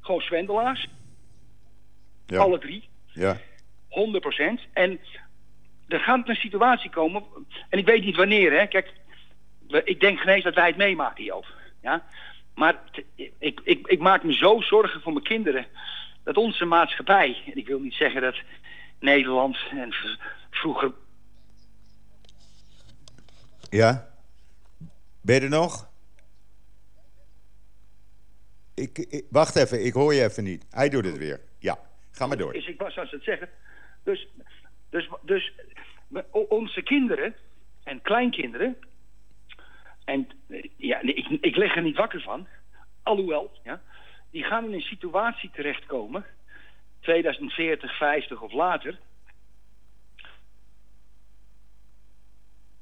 [0.00, 0.88] Gewoon zwendelaars.
[2.28, 2.38] Ja.
[2.38, 2.88] Alle drie.
[3.06, 3.36] Ja.
[3.88, 4.70] 100%.
[4.72, 5.00] En
[5.88, 7.24] er gaat een situatie komen.
[7.68, 8.66] En ik weet niet wanneer, hè.
[8.66, 8.92] Kijk,
[9.84, 11.46] ik denk geen eens dat wij het meemaken, Joop.
[11.82, 12.04] Ja?
[12.54, 12.80] Maar
[13.38, 15.66] ik, ik, ik maak me zo zorgen voor mijn kinderen.
[16.24, 18.36] Dat onze maatschappij, en ik wil niet zeggen dat
[19.00, 19.94] Nederland en
[20.50, 20.92] vroeger
[23.70, 24.08] Ja?
[25.20, 25.88] Ben je er nog?
[28.74, 30.64] Ik, ik- wacht even, ik hoor je even niet.
[30.70, 31.40] Hij doet het weer.
[32.18, 32.54] Ga maar door.
[32.54, 33.48] is, ik was als het zeggen.
[34.02, 34.28] Dus,
[34.90, 35.52] dus, dus
[36.48, 37.34] onze kinderen
[37.84, 38.76] en kleinkinderen.
[40.04, 40.28] En
[40.76, 42.46] ja, ik, ik leg er niet wakker van.
[43.02, 43.82] Alhoewel, ja,
[44.30, 46.24] die gaan in een situatie terechtkomen.
[47.00, 48.98] 2040, 50 of later.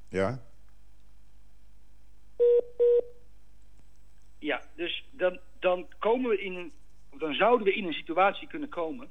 [0.09, 0.39] Ja?
[4.39, 6.71] Ja, dus dan, dan komen we in een.
[7.19, 9.09] Dan zouden we in een situatie kunnen komen.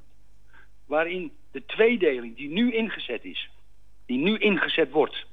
[0.87, 3.51] Waarin de tweedeling die nu ingezet is.
[4.07, 5.27] die nu ingezet wordt.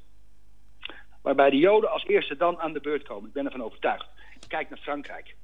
[1.21, 3.27] waarbij de Joden als eerste dan aan de beurt komen.
[3.27, 4.07] Ik ben ervan overtuigd.
[4.47, 5.35] Kijk naar Frankrijk.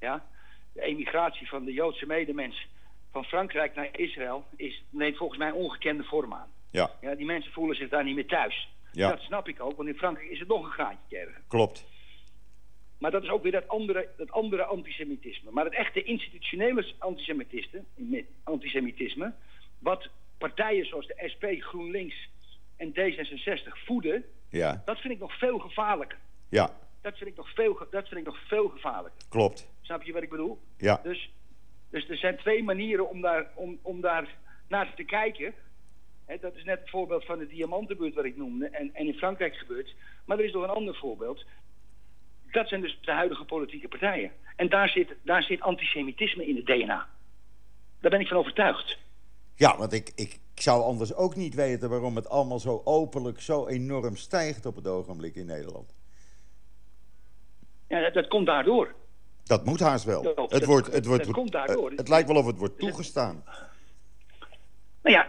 [0.00, 0.26] Ja?
[0.72, 2.66] De emigratie van de Joodse medemens
[3.12, 6.48] van Frankrijk naar Israël is, neemt volgens mij ongekende vorm aan.
[6.70, 6.90] Ja.
[7.00, 8.68] Ja, die mensen voelen zich daar niet meer thuis.
[8.92, 9.08] Ja.
[9.08, 11.42] Dat snap ik ook, want in Frankrijk is het nog een graadje erger.
[11.48, 11.86] Klopt.
[12.98, 15.50] Maar dat is ook weer dat andere, dat andere antisemitisme.
[15.50, 17.84] Maar het echte institutionele antisemitisme,
[18.42, 19.32] antisemitisme,
[19.84, 22.28] wat partijen zoals de SP, GroenLinks
[22.76, 26.18] en D66 voeden, Ja, dat vind ik nog veel gevaarlijker.
[26.48, 29.22] ja, Dat vind ik nog veel, dat vind ik nog veel gevaarlijker.
[29.28, 29.68] klopt.
[29.80, 30.58] Snap je wat ik bedoel?
[30.78, 31.30] Ja, Dus,
[31.90, 34.28] dus er zijn twee manieren om daar, om, om daar
[34.68, 35.54] naar te kijken.
[36.40, 39.56] Dat is net het voorbeeld van de diamantenbuurt wat ik noemde en, en in Frankrijk
[39.56, 39.94] gebeurt.
[40.24, 41.44] Maar er is nog een ander voorbeeld.
[42.50, 44.30] Dat zijn dus de huidige politieke partijen.
[44.56, 47.08] En daar zit, daar zit antisemitisme in het DNA.
[48.00, 48.98] Daar ben ik van overtuigd.
[49.54, 53.66] Ja want ik, ik zou anders ook niet weten waarom het allemaal zo openlijk, zo
[53.66, 55.94] enorm stijgt op het ogenblik in Nederland.
[57.88, 58.94] Ja, dat, dat komt daardoor.
[59.44, 60.22] Dat moet haast wel.
[60.48, 61.90] Het wordt, het, wordt, dat komt daardoor.
[61.96, 63.44] het lijkt wel of het wordt toegestaan.
[65.02, 65.28] Nou ja,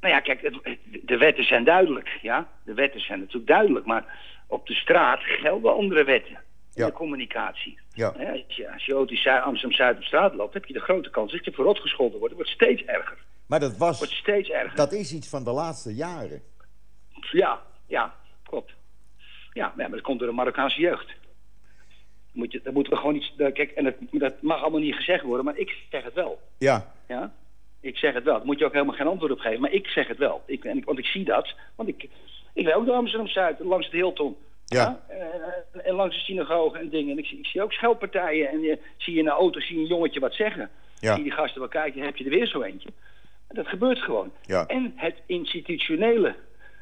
[0.00, 2.18] nou ja kijk, het- de wetten zijn duidelijk.
[2.22, 2.48] Ja?
[2.64, 3.86] De wetten zijn natuurlijk duidelijk.
[3.86, 6.32] Maar op de straat gelden andere wetten.
[6.32, 6.86] In Ja.
[6.86, 7.78] de communicatie.
[7.92, 8.08] Ja.
[8.08, 11.44] Als je, als je Zu- Amsterdam-Zuid op straat loopt, heb je de grote kans dat
[11.44, 12.34] je verrot gescholden wordt.
[12.34, 13.18] Het wordt steeds erger.
[13.46, 14.76] Maar dat wordt was, steeds erger.
[14.76, 16.42] dat is iets van de laatste jaren.
[17.32, 18.72] Ja, ja, klopt.
[19.52, 21.10] Ja, maar dat komt door de Marokkaanse jeugd.
[22.32, 23.32] Moet je, dat moeten we gewoon iets.
[23.36, 26.40] Kijk, en dat, dat mag allemaal niet gezegd worden, maar ik zeg het wel.
[26.58, 27.32] Ja, Ja?
[27.80, 28.36] Ik zeg het wel.
[28.36, 29.60] Daar moet je ook helemaal geen antwoord op geven.
[29.60, 30.42] Maar ik zeg het wel.
[30.46, 31.54] Ik, en ik, want ik zie dat.
[31.74, 32.08] Want ik,
[32.52, 34.36] ik ben ook door Amsterdam-Zuid, langs het Hilton.
[34.64, 35.04] Ja.
[35.08, 35.20] En,
[35.72, 37.10] en- en langs de synagoge en dingen.
[37.12, 38.48] En ik, zie- ik zie ook scheldpartijen.
[38.48, 40.70] En je, zie je in de auto zie je een jongetje wat zeggen.
[41.00, 41.14] Ja.
[41.14, 42.88] Zie die gasten wel kijken, heb je er weer zo eentje.
[43.48, 44.32] En dat gebeurt gewoon.
[44.42, 44.66] Ja.
[44.66, 46.36] En het institutionele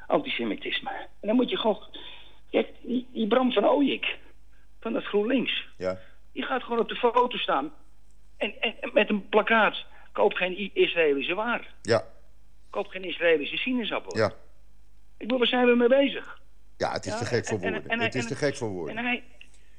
[0.07, 0.91] antisemitisme.
[1.21, 1.83] En dan moet je gewoon...
[2.51, 4.19] Kijk, die, die Bram van Ooyik,
[4.81, 5.67] van het GroenLinks...
[5.77, 5.99] ja,
[6.33, 7.73] die gaat gewoon op de foto staan.
[8.37, 9.85] En, en, en met een plakkaat.
[10.13, 11.75] Koop geen Israëlische waar.
[11.83, 12.05] ja,
[12.71, 14.17] Koop geen Israëlische sinaasappel.
[14.17, 14.27] ja.
[15.17, 16.41] Ik bedoel, waar zijn we mee bezig?
[16.77, 17.91] Ja, het is Ja, te gek voor en- en- woorden.
[17.91, 18.97] en- Het is en- te gek voor En woorden.
[19.05, 19.23] hij,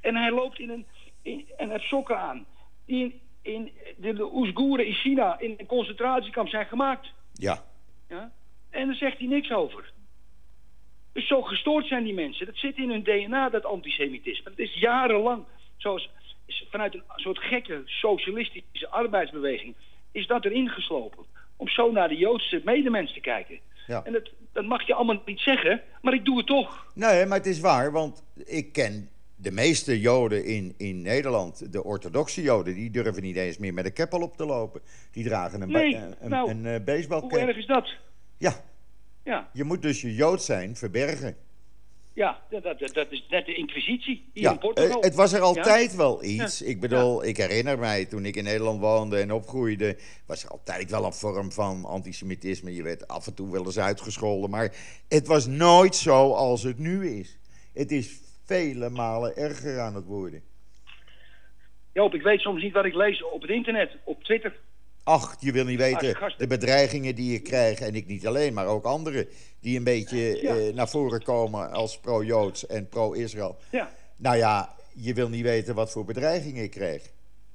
[0.02, 0.86] en hij loopt in een...
[1.22, 2.46] In, en heeft sokken aan.
[2.86, 7.14] Die in, de, de Oeigoeren in China in een concentratiekamp zijn gemaakt.
[7.34, 7.64] Ja,
[8.10, 8.32] Ja?
[8.70, 9.94] En daar zegt hij niks over.
[11.12, 12.46] Dus zo gestoord zijn die mensen.
[12.46, 14.50] Dat zit in hun DNA, dat antisemitisme.
[14.50, 15.44] Dat is jarenlang,
[15.78, 16.10] zoals
[16.70, 19.76] vanuit een soort gekke socialistische arbeidsbeweging,
[20.12, 21.26] is dat erin geslopen.
[21.56, 23.60] Om zo naar de Joodse medemens te kijken.
[23.88, 24.04] Ja.
[24.04, 26.92] En dat, dat mag je allemaal niet zeggen, maar ik doe het toch.
[26.96, 31.84] nee, maar het is waar, want ik ken de meeste Joden in, in Nederland, de
[31.84, 34.82] orthodoxe Joden, die durven niet eens meer met een keppel op te lopen.
[35.12, 37.40] Die dragen een, Nee, ba- een, nou, een, eh, Hoe baseballcap.
[37.40, 37.90] erg is dat?
[38.38, 38.64] Ja,
[39.24, 41.36] Ja, je moet dus je Jood zijn verbergen.
[42.14, 44.98] ja dat, dat, dat is net de inquisitie hier Ja, in Portugal.
[45.00, 46.60] eh, het was er altijd wel iets.
[46.60, 46.66] Ja.
[46.66, 50.90] Ik bedoel, ik herinner mij toen ik in Nederland woonde en opgroeide, was er altijd
[50.92, 52.74] wel een vorm van antisemitisme.
[52.76, 54.76] Je werd af en toe wel eens uitgescholden, maar
[55.08, 57.38] het was nooit zo als het nu is.
[57.74, 60.42] Het is vele malen erger aan het worden.
[61.94, 64.56] Joop, ik weet soms niet wat ik lees op het internet, op Twitter.
[65.04, 68.54] Ach, je wil niet Als weten, de bedreigingen die je krijgt, en ik niet alleen,
[68.54, 69.28] maar ook anderen,
[69.62, 70.56] die een beetje Ja.
[70.56, 73.58] eh, naar voren komen als pro-Joods en pro-Israël.
[73.72, 77.12] Ja, Nou ja, je wil niet weten wat voor bedreigingen ik krijg.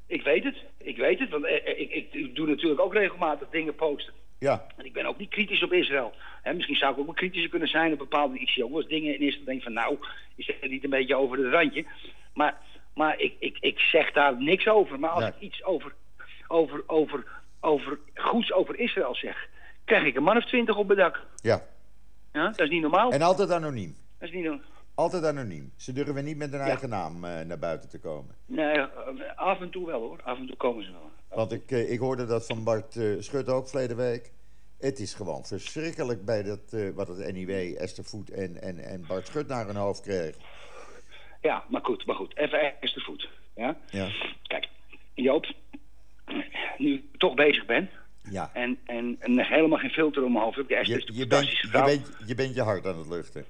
[0.06, 2.92] Ik weet het, ik weet het, want eh, eh, ik, ik, ik doe natuurlijk ook
[2.94, 4.12] regelmatig dingen posten.
[4.38, 6.12] Ja, En ik ben ook niet kritisch op Israël.
[6.42, 9.20] Hè, misschien zou ik ook wel kritischer kunnen zijn op bepaalde wel eens dingen in
[9.20, 9.98] eerste denk van nou,
[10.36, 11.84] is het niet een beetje over het randje.
[12.34, 12.56] Maar,
[12.94, 14.98] maar ik, ik, ik zeg daar niks over.
[14.98, 15.94] Maar als ik iets over,
[16.48, 17.24] over, over,
[17.60, 19.48] over goeds over Israël zeg,
[19.84, 21.26] krijg ik een man of twintig op mijn dak.
[21.42, 21.62] ja.
[22.32, 23.12] Ja, dat is niet normaal.
[23.12, 23.96] En altijd anoniem.
[24.18, 24.66] Dat is niet normaal.
[24.94, 25.72] Altijd anoniem.
[25.76, 28.34] Ze durven niet met hun eigen naam eh, naar buiten te komen.
[28.46, 28.86] Nee, eh,
[29.36, 30.20] af en toe wel hoor.
[30.22, 31.10] Af en toe komen ze wel.
[31.28, 34.32] Want ik, eh, ik hoorde dat van Bart eh Schut ook verleden week.
[34.80, 39.04] Het is gewoon verschrikkelijk bij dat, eh, wat het NIW, Esther Voet en, en, en
[39.06, 40.36] Bart Schut naar hun hoofd kreeg.
[41.40, 42.36] Ja, maar goed, maar goed.
[42.36, 43.28] Even de voet.
[43.56, 43.76] Ja?
[43.90, 44.08] Ja.
[44.46, 44.68] Kijk,
[45.14, 45.46] Joop,
[46.78, 47.90] nu ik toch bezig ben
[48.30, 48.50] Ja.
[48.54, 51.30] en, en, en helemaal geen filter om mijn hoofd Esther Je, is je, een bent,
[51.30, 51.84] fantastische je, vrouw.
[51.84, 53.44] bent, je bent je hart aan het luchten.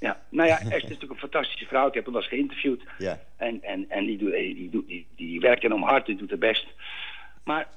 [0.00, 1.88] Ja, nou ja, Esther is natuurlijk een fantastische vrouw.
[1.88, 2.82] Ik heb hem wel eens geïnterviewd.
[2.98, 3.20] Ja.
[3.36, 6.40] En, en, en die, doet, die, doet, die, die werkt enorm hard, die doet het
[6.40, 6.66] best.
[7.44, 7.68] Maar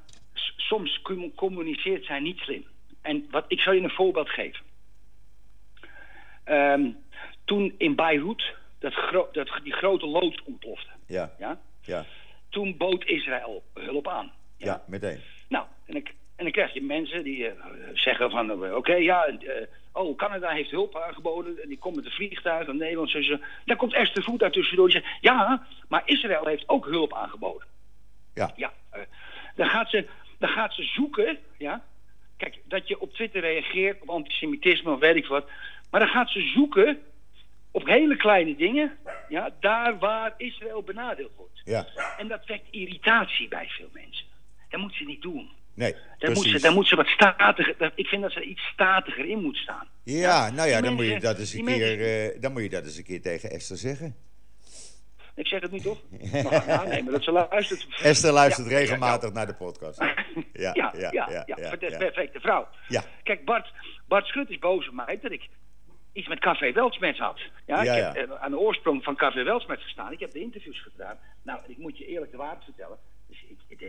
[0.56, 2.65] soms com- communiceert zij niet slim.
[3.08, 4.65] En wat, ik zal je een voorbeeld geven.
[6.43, 6.91] Ehm,
[7.46, 10.89] toen in Beirut dat, gro- dat die grote loods ontplofte.
[11.06, 11.32] Ja.
[11.39, 11.60] Ja?
[11.82, 12.06] Ja.
[12.50, 14.32] Toen bood Israël hulp aan.
[14.58, 15.20] Ja, meteen.
[15.50, 17.54] Nou, en, ik, en dan krijg je mensen die eh,
[17.93, 18.63] zeggen van...
[18.63, 21.62] eh, oké, ja, eh, oh, Canada heeft hulp aangeboden...
[21.62, 23.10] en die komt met een vliegtuig en Nederland...
[23.10, 23.38] Zo, zo.
[23.65, 25.17] Daar komt Esther Voet daar tussendoor die zegt...
[25.22, 27.67] ja, maar Israël heeft ook hulp aangeboden.
[28.34, 28.52] Ja.
[28.56, 28.74] Ja,
[29.56, 30.08] dan, gaat ze,
[30.39, 31.84] dan gaat ze zoeken, ja...
[32.38, 35.50] Kijk, dat je op Twitter reageert op antisemitisme of weet ik wat...
[35.91, 37.00] Maar dan gaat ze zoeken
[37.71, 38.97] op hele kleine dingen,
[39.30, 41.62] ja, daar waar Israël benadeeld wordt.
[41.63, 44.26] Ja, En dat wekt irritatie bij veel mensen.
[44.69, 45.50] Dat moet ze niet doen.
[45.73, 47.91] nee, Daar moet, ze, daar moet ze wat statiger.
[47.95, 49.88] Ik vind dat ze er iets statiger in moet staan.
[50.04, 52.69] Ja, nou ja, dan moet je dat eens een keer, mensen- eh, dan moet je
[52.69, 54.15] dat eens een keer tegen Esther zeggen.
[55.38, 56.02] Ik zeg het niet toch?
[56.43, 57.88] Maar ga aannemen dat ze luistert.
[58.02, 60.00] Esther luistert Ja, ja, regelmatig naar de podcast.
[60.54, 62.67] Ja, Ja, ja, ja, ja, perfecte vrouw.
[62.88, 63.04] Ja.
[63.23, 63.73] Kijk, Bart,
[64.08, 65.47] Bart Schut is boos op mij dat ik
[66.13, 67.39] iets met Café Weltsmets had.
[67.65, 70.12] Ja, Ja, ik heb eh, aan de oorsprong van Café Weltsmets gestaan.
[70.12, 71.17] Ik heb de interviews gedaan.
[71.43, 72.97] Nou, ik moet je eerlijk de waarheid vertellen.
[73.28, 73.82] Dus ik,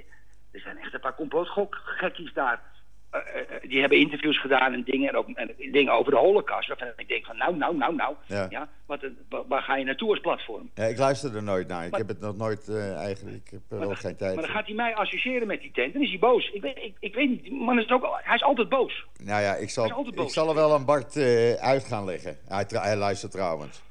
[0.51, 2.63] er zijn echt een paar complotgekkies daar.
[3.11, 6.69] Eh, eh, die hebben interviews gedaan en dingen, en ook, en dingen over de holocaust.
[6.69, 8.15] Waarvan ik denk van, nou, nou, nou, nou.
[8.27, 8.47] Ja.
[8.51, 8.69] Ja.
[8.87, 9.01] wat
[9.49, 10.71] waar ga je naartoe als platform?
[10.75, 11.85] Ja, ik luister er nooit naar.
[11.85, 13.37] Ik Maar- heb het nog nooit eh, eigenlijk.
[13.45, 15.95] Ik heb er dan- geen tijd Maar dan gaat hij mij associëren met die tent
[15.95, 16.51] en is hij boos.
[16.51, 19.07] Ik weet, ik, ik weet niet, die man is ook, hij is altijd boos.
[19.23, 21.17] Nou ja, ik zal, ik zal er wel aan Bart
[21.61, 22.39] uit gaan leggen.
[22.49, 23.83] Hij, hij luistert trouwens.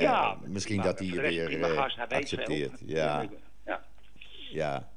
[0.00, 2.82] Ja, misschien dat hij je weer accepteert.
[2.86, 3.24] Ja,
[4.50, 4.88] ja.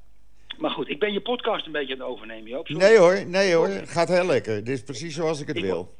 [0.62, 0.68] Ja.
[0.68, 2.66] Maar goed, ik ben je podcast een beetje aan het overnemen, Joop.
[2.66, 2.82] Sorry.
[2.86, 3.68] Nee hoor, nee hoor.
[3.68, 4.64] Gaat heel lekker.
[4.64, 5.94] Dit is precies zoals ik het Ik wil.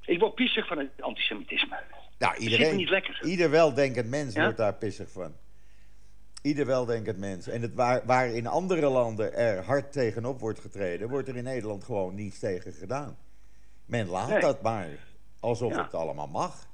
[0.00, 1.76] Ik word pissig van het antisemitisme.
[2.18, 2.76] Nou, zit iedereen.
[2.76, 3.24] niet lekker.
[3.24, 4.42] Ieder weldenkend mens Ja?
[4.42, 5.32] wordt daar pissig van.
[6.42, 7.48] Ieder weldenkend mens.
[7.48, 11.44] En het waar, waar in andere landen er hard tegenop wordt getreden, wordt er in
[11.44, 13.18] Nederland gewoon niets tegen gedaan.
[13.86, 14.40] Men laat Nee.
[14.40, 14.88] dat maar.
[15.40, 15.82] Alsof Ja.
[15.82, 16.66] het allemaal mag.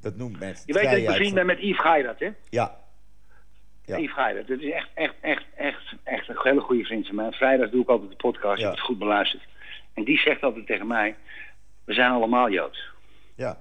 [0.00, 2.30] Dat noemt men Je weet dat ik bevriend ben met Yves Geirat, hè?
[2.48, 2.80] Ja,
[3.90, 3.98] Ja.
[3.98, 4.46] Yves Geirat.
[4.46, 7.32] Dat is echt, echt, echt, echt, echt een hele goede vriend van mij.
[7.32, 9.42] Vrijdag doe ik altijd de podcast, ik heb het goed beluisterd.
[9.94, 11.16] En die zegt altijd tegen mij,
[11.84, 12.84] we zijn allemaal Joods.
[13.34, 13.58] ja,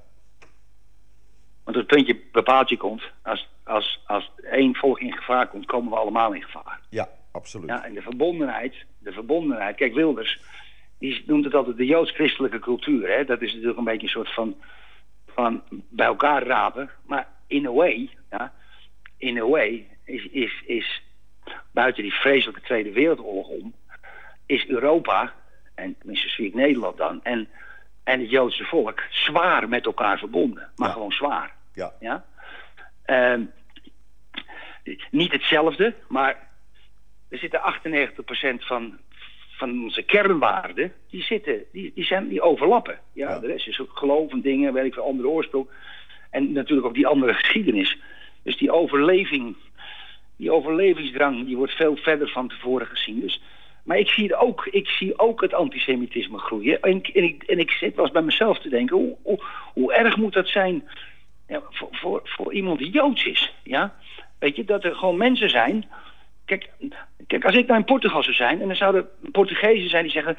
[1.64, 5.90] Want het puntje bepaalt je komt, als, als, als één volk in gevaar komt, komen
[5.90, 6.80] we allemaal in gevaar.
[6.90, 7.70] ja, absoluut.
[7.70, 9.76] Ja, en de verbondenheid, de verbondenheid.
[9.76, 10.40] Kijk, Wilders,
[11.00, 13.10] die noemt het altijd de joods-christelijke cultuur.
[13.10, 13.26] Hè?
[13.26, 14.56] Dat is natuurlijk een beetje een soort van,
[15.28, 16.90] van bij elkaar rapen.
[17.06, 18.54] Maar in a way, ja,
[19.18, 21.02] in a way, is, is, is
[21.72, 23.74] buiten die vreselijke Tweede Wereldoorlog om,
[24.46, 25.34] is Europa,
[25.76, 27.48] en tenminste zie ik Nederland dan, en,
[28.04, 30.70] en het Joodse volk zwaar met elkaar verbonden.
[30.76, 30.94] Maar Ja.
[30.94, 31.54] gewoon zwaar.
[31.74, 32.26] Ja, Ja?
[33.06, 33.42] Ehm,
[35.12, 36.48] niet hetzelfde, maar
[37.30, 38.98] er zitten 98% van,
[39.58, 43.00] van onze kernwaarden, die, zitten, die, die, zijn, die overlappen.
[43.14, 43.40] Ja, Ja.
[43.40, 45.68] De rest is ook geloof en dingen, weet ik veel, andere oorsprong.
[46.30, 47.98] En natuurlijk ook die andere geschiedenis.
[48.44, 49.56] Dus die overleving,
[50.40, 53.20] die overlevingsdrang, die wordt veel verder van tevoren gezien.
[53.20, 53.42] Dus,
[53.84, 56.82] maar ik zie, het ook, ik zie ook het antisemitisme groeien.
[56.82, 59.44] En, ik- en, ik, en ik zit wel eens bij mezelf te denken, hoe, hoe,
[59.74, 60.90] hoe erg moet dat zijn
[61.48, 63.54] ja, voor, voor, voor iemand die Joods is.
[63.64, 63.96] Ja?
[64.40, 65.90] Weet je, dat er gewoon mensen zijn.
[66.46, 66.70] Kijk,
[67.28, 70.38] kijk, als ik nou in Portugal zou zijn en er zouden Portugezen zijn die zeggen: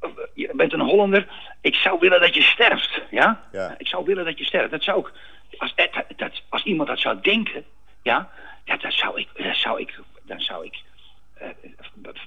[0.00, 1.26] "Eh, Je bent een Hollander,
[1.60, 3.02] ik zou willen dat je sterft.
[3.10, 3.44] Ja?
[3.52, 3.74] Ja.
[3.78, 4.70] Ik zou willen dat je sterft.
[4.70, 5.12] Dat zou ik,
[5.58, 5.84] als, eh,
[6.16, 7.64] dat- als iemand dat zou denken,
[8.02, 8.30] ja,
[8.66, 10.82] ja dat zou ik, dat zou ik, dan zou ik
[11.34, 11.48] eh,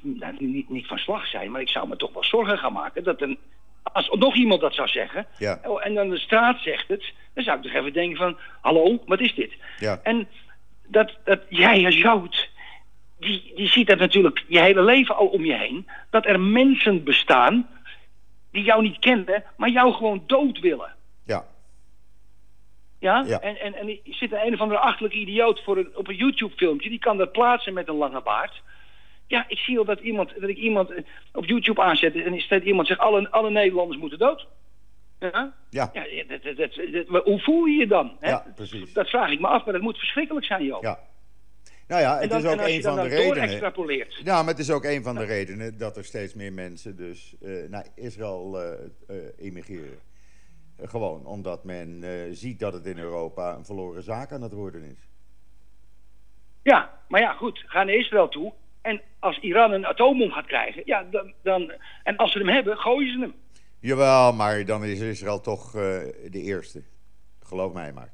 [0.01, 3.03] nou, niet, niet van slag zijn, maar ik zou me toch wel zorgen gaan maken
[3.03, 3.37] dat een,
[3.83, 5.59] als nog iemand dat zou zeggen, Ja.
[5.63, 8.99] oh, en dan de straat zegt het, dan zou ik toch even denken van, hallo,
[9.05, 9.53] wat is dit?
[9.79, 10.27] ja, En
[10.87, 12.49] dat, dat jij als Jood,
[13.19, 17.03] die, die ziet dat natuurlijk je hele leven al om je heen, dat er mensen
[17.03, 17.69] bestaan
[18.51, 20.95] die jou niet kennen, maar jou gewoon dood willen.
[22.99, 23.39] Ja.
[23.41, 26.15] En, en, en er zit een, een of andere achterlijke idioot voor een, op een
[26.15, 26.89] YouTube-filmpje.
[26.89, 28.61] Die kan dat plaatsen met een lange baard.
[29.27, 32.63] Ja, ik zie al dat, iemand, dat ik iemand eh, op YouTube aanzet en staat
[32.63, 34.47] iemand zegt: alle, alle Nederlanders moeten dood.
[35.19, 35.53] Ja?
[35.69, 38.17] ja, Ja, dat, dat, hoe voel je je dan?
[38.19, 38.29] Hè?
[38.29, 38.93] Ja, precies.
[38.93, 40.81] Dat vraag ik me af, maar dat moet verschrikkelijk zijn, joh.
[40.81, 40.99] ja.
[41.89, 43.49] Nou ja, het dan, is ook een van de redenen.
[44.23, 47.35] Ja, maar het is ook een van de redenen dat er steeds meer mensen dus
[47.41, 48.71] eh, naar Israël eh,
[49.07, 49.99] eh, immigreren.
[50.81, 54.83] Gewoon omdat men eh, ziet dat het in Europa een verloren zaak aan het worden
[54.83, 55.07] is.
[56.61, 57.63] Ja, maar ja, goed.
[57.65, 58.53] Ga naar Israël toe.
[58.81, 62.77] En als Iran een atoombom gaat krijgen, ja, dan, dan, en als ze hem hebben,
[62.77, 63.33] gooien ze hem.
[63.79, 65.81] Jawel, maar dan is Israël toch eh,
[66.29, 66.83] de eerste.
[67.43, 68.13] Geloof mij maar.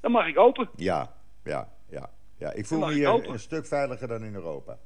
[0.00, 0.70] Dan mag ik open.
[0.76, 2.10] Ja, ja, ja.
[2.38, 2.52] ja.
[2.52, 4.78] Ik voel me hier een stuk veiliger dan in Europa.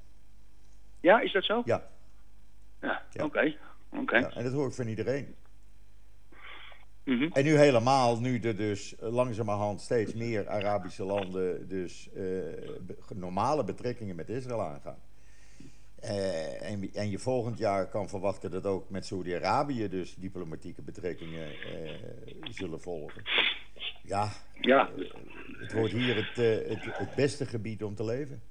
[1.01, 1.63] Ja, is dat zo?
[1.65, 1.83] Ja,
[2.81, 3.25] Ja, Ja.
[3.25, 3.55] oké.
[3.97, 4.17] Oké.
[4.17, 4.31] ja.
[4.31, 5.35] en dat hoor ik van iedereen.
[7.05, 7.29] Mhm.
[7.33, 12.23] En nu helemaal, nu er dus langzamerhand steeds meer Arabische landen dus eh,
[12.81, 14.99] be- normale betrekkingen met Israël aangaan.
[16.01, 21.47] Eh, en, en je volgend jaar kan verwachten dat ook met Saudi-Arabië dus diplomatieke betrekkingen
[21.51, 21.91] eh,
[22.51, 23.23] zullen volgen.
[24.03, 24.91] Ja, Ja.
[25.59, 26.37] het wordt hier het,
[26.69, 28.43] het, het beste gebied om te leven.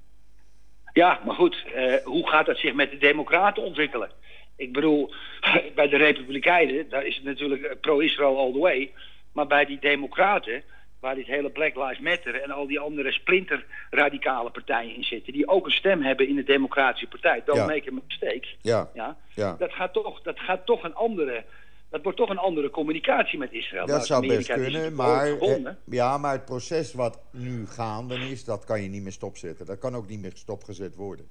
[0.92, 1.64] ja, maar goed.
[2.04, 4.10] hoe gaat dat zich met de democraten ontwikkelen?
[4.56, 5.12] Ik bedoel,
[5.74, 8.92] bij de Republikeinen, daar is het natuurlijk eh, pro-Israël all the way.
[9.32, 10.62] Maar bij die Democraten,
[11.00, 15.48] waar dit hele Black Lives Matter en al die andere splinterradicale partijen in zitten, die
[15.48, 17.66] ook een stem hebben in de Democratische Partij, don't Ja.
[17.66, 18.46] make a mistake.
[18.60, 19.56] Ja, Ja, ja.
[19.58, 21.44] Dat, gaat toch, dat gaat toch een andere.
[21.90, 23.86] Dat wordt toch een andere communicatie met Israël.
[23.86, 28.14] Dat Nou, zou best Amerika kunnen, maar, eh, ja, maar het proces wat nu gaande
[28.14, 29.66] is, dat kan je niet meer stopzetten.
[29.66, 31.28] Dat kan ook niet meer stopgezet worden.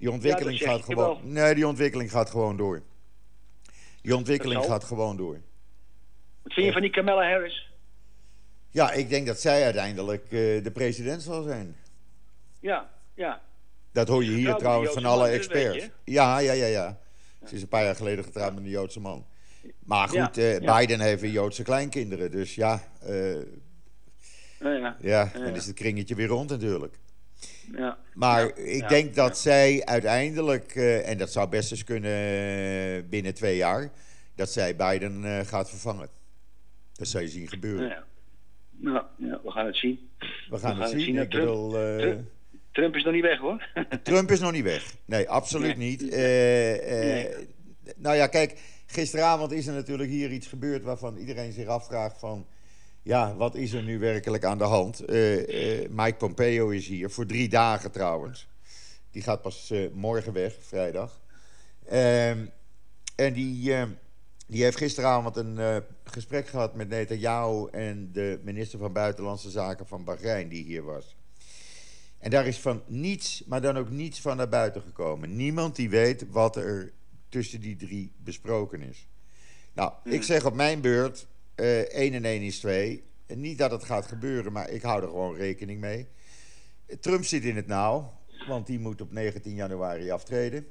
[0.00, 1.18] Die ontwikkeling Ja, gaat gewoon.
[1.22, 2.82] Nee, die ontwikkeling gaat gewoon door.
[4.02, 5.40] Die ontwikkeling gaat gewoon door.
[6.42, 7.70] Wat vind je van die Kamala Harris?
[8.70, 10.30] Ja, ik denk dat zij uiteindelijk eh,
[10.62, 11.76] de president zal zijn.
[12.60, 13.40] Ja, ja.
[13.92, 15.88] Dat hoor je hier trouwens een van alle weet experts.
[16.04, 16.98] Ja, ja, ja, ja.
[17.44, 19.26] Ze is een paar jaar geleden getrouwd met een Joodse man.
[19.84, 20.78] Maar goed, Ja, eh, ja.
[20.78, 22.30] Biden heeft weer Joodse kleinkinderen.
[22.30, 23.34] Dus ja, eh,
[24.60, 24.96] Ja, ja.
[25.00, 26.98] ja, dan is het kringetje weer rond natuurlijk.
[27.76, 27.98] Ja.
[28.14, 33.08] Maar Ja, ik denk dat zij uiteindelijk, eh, en dat zou best eens kunnen eh,
[33.08, 33.90] binnen twee jaar,
[34.34, 36.08] dat zij Biden eh, gaat vervangen.
[36.92, 37.88] Dat zou je zien gebeuren.
[37.88, 38.04] Ja.
[38.70, 40.10] Nou, ja, we gaan het zien.
[40.50, 41.16] We gaan We het zien.
[41.16, 42.24] Ik Trump, bedoel, Trump,
[42.72, 43.68] Trump is nog niet weg hoor.
[44.02, 44.94] Trump is nog niet weg.
[45.04, 45.88] Nee, absoluut Nee.
[45.88, 46.10] niet.
[46.10, 47.28] Nee.
[47.96, 52.46] Nou ja, kijk, gisteravond is er natuurlijk hier iets gebeurd waarvan iedereen zich afvraagt van...
[53.02, 55.00] Ja, wat is er nu werkelijk aan de hand?
[55.00, 58.48] Eh, Mike Pompeo is hier, voor drie dagen trouwens.
[59.10, 61.20] Die gaat pas eh, morgen weg, vrijdag.
[61.86, 62.46] Ehm,
[63.16, 63.74] en die,
[64.46, 70.04] die heeft gisteravond een gesprek gehad met Netanyahu en de minister van Buitenlandse Zaken van
[70.04, 71.16] Bahrein, die hier was.
[72.20, 75.36] En daar is van niets, maar dan ook niets van naar buiten gekomen.
[75.36, 76.92] Niemand die weet wat er
[77.28, 79.08] tussen die drie besproken is.
[79.72, 81.26] Nou, ik zeg op mijn beurt,
[81.60, 83.02] 1 en 1 is 2.
[83.26, 86.06] En niet dat het gaat gebeuren, maar ik hou er gewoon rekening mee.
[87.00, 88.12] Trump zit in het nauw,
[88.48, 90.66] want die moet op 19 januari aftreden.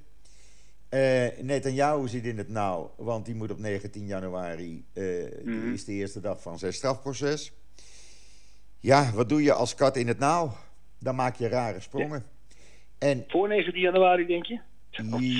[0.90, 5.04] Eh Netanyahu zit in het nauw, want die moet op 19 januari, eh
[5.44, 5.74] die Mhm.
[5.74, 7.52] is de eerste dag van zijn strafproces.
[8.80, 10.54] Ja, wat doe je als kat in het nauw?
[11.00, 12.24] Dan maak je rare sprongen.
[12.98, 14.60] En Voor 19 januari denk je?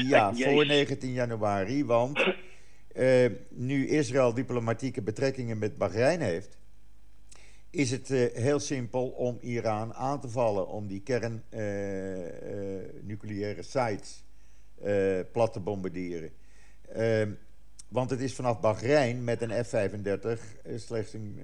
[0.08, 0.54] ja, Jezus.
[0.54, 2.20] voor 19 januari, want
[2.94, 6.58] eh, nu Israël diplomatieke betrekkingen met Bahrein heeft,
[7.72, 14.24] is het eh, heel simpel om Iran aan te vallen, om die kernnucleaire sites
[14.84, 16.32] eh, plat te bombarderen.
[16.94, 17.32] Ehm,
[17.90, 19.72] want het is vanaf Bahrein met een F-35
[20.64, 21.40] eh, slechts een,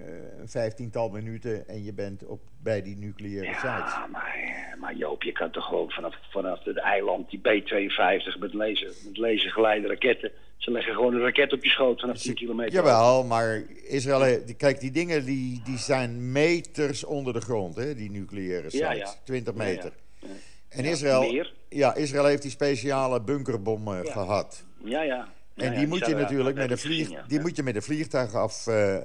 [0.45, 3.93] vijftiental minuten en je bent op, bij die nucleaire sites.
[3.93, 8.53] Ja, maar, maar Joop, je kan toch gewoon vanaf, vanaf het eiland, die B-52 met
[8.53, 10.31] laser, met lasergeleide raketten.
[10.57, 12.73] Ze leggen gewoon een raket op je schoot vanaf 10 kilometer.
[12.73, 17.95] Jawel, maar Israël, die- kijk, die dingen die, die zijn meters onder de grond, hè,
[17.95, 18.79] die nucleaire sites.
[18.79, 19.13] Ja, ja.
[19.23, 19.69] 20 Ja, ja.
[19.69, 19.91] meter.
[20.19, 20.27] Ja.
[20.69, 21.53] En Israël, meer.
[21.69, 24.63] ja, Israël heeft die speciale bunkerbommen gehad.
[24.83, 25.27] Ja, ja.
[25.55, 28.67] En die moet je natuurlijk met een, vlieg, die moet je met een vliegtuig af
[28.67, 29.03] eh, eh,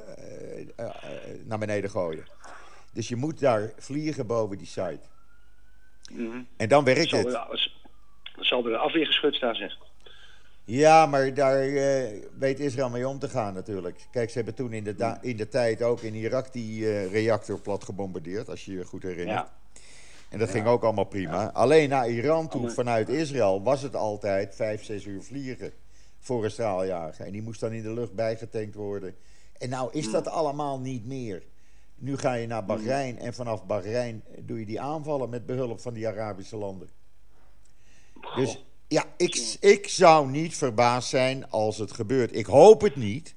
[0.77, 0.91] eh,
[1.45, 2.25] naar beneden gooien.
[2.93, 5.01] Dus je moet daar vliegen boven die site.
[6.13, 6.43] Mhm.
[6.57, 7.33] En dan werkt Zal het.
[7.35, 7.71] er,
[8.39, 9.77] zal er een afweergeschut staan, zeg.
[10.71, 14.07] Ja, maar daar eh, weet Israël mee om te gaan natuurlijk.
[14.11, 17.13] Kijk, ze hebben toen in de, da- in de tijd ook in Irak die eh,
[17.13, 19.39] reactor plat gebombardeerd, als je je goed herinnert.
[19.39, 19.53] Ja.
[20.29, 21.51] En dat ging ook allemaal prima.
[21.53, 25.73] Alleen naar Iran toe, vanuit Israël, was het altijd vijf, zes uur vliegen
[26.19, 27.25] voor een straaljager.
[27.27, 29.15] En die moest dan in de lucht bijgetankt worden.
[29.59, 31.43] En nou is dat allemaal niet meer.
[31.95, 35.95] Nu ga je naar Bahrein en vanaf Bahrein doe je die aanvallen met behulp van
[35.95, 36.89] die Arabische landen.
[38.37, 42.37] Dus ja, ik, ik zou niet verbaasd zijn als het gebeurt.
[42.37, 43.35] Ik hoop het niet.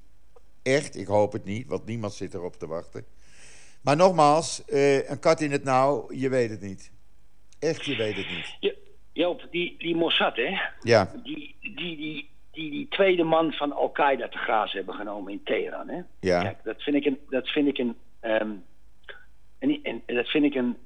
[0.62, 3.04] Echt, ik hoop het niet, want niemand zit erop te wachten.
[3.80, 6.92] Maar nogmaals, eh, een kat in het nauw, je weet het niet.
[7.58, 8.56] Echt, je weet het niet.
[8.60, 8.72] Ja,
[9.12, 10.60] Joop, die, die Mossad, hè?
[10.80, 15.42] Ja, Die, die, die, die, die tweede man van Al-Qaeda te grazen hebben genomen in
[15.44, 16.00] Teheran, hè?
[16.20, 18.50] ja, Kijk, dat vind ik een, dat vind ik een, ehm,
[19.58, 20.76] en, en, dat vind ik een,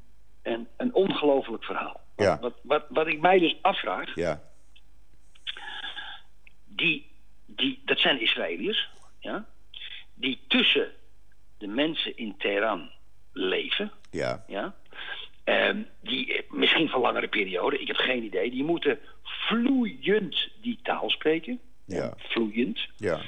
[0.43, 2.01] een, een ongelooflijk verhaal.
[2.17, 2.39] Ja.
[2.41, 4.48] Wat, wat, wat ik mij dus afvraag, ja,
[6.79, 7.07] die,
[7.47, 8.89] die, dat zijn Israëliërs,
[9.21, 9.47] ja,
[10.15, 10.93] die tussen
[11.59, 12.91] de mensen in Teheran
[13.33, 14.75] leven, ja, ja,
[15.45, 20.79] Ehm, die eh, misschien voor langere periode, ik heb geen idee, die moeten vloeiend die
[20.83, 22.15] taal spreken, Ja.
[22.17, 23.21] vloeiend, ja,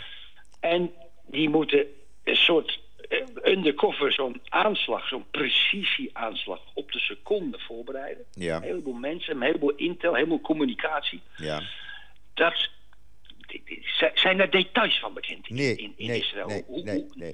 [0.61, 0.91] en
[1.27, 1.87] die moeten
[2.25, 8.25] een soort eh, undercover zo'n aanslag, zo'n precisieaanslag op de seconde voorbereiden.
[8.33, 8.57] Ja.
[8.57, 11.21] Een heleboel mensen, een heleboel intel, een heleboel communicatie.
[11.37, 11.63] ja.
[12.35, 12.69] Dat,
[14.15, 16.47] zijn- er details van bekend in, Nee, in, in nee, Israël?
[16.47, 17.33] nee, Hoe- nee, hoe- nee,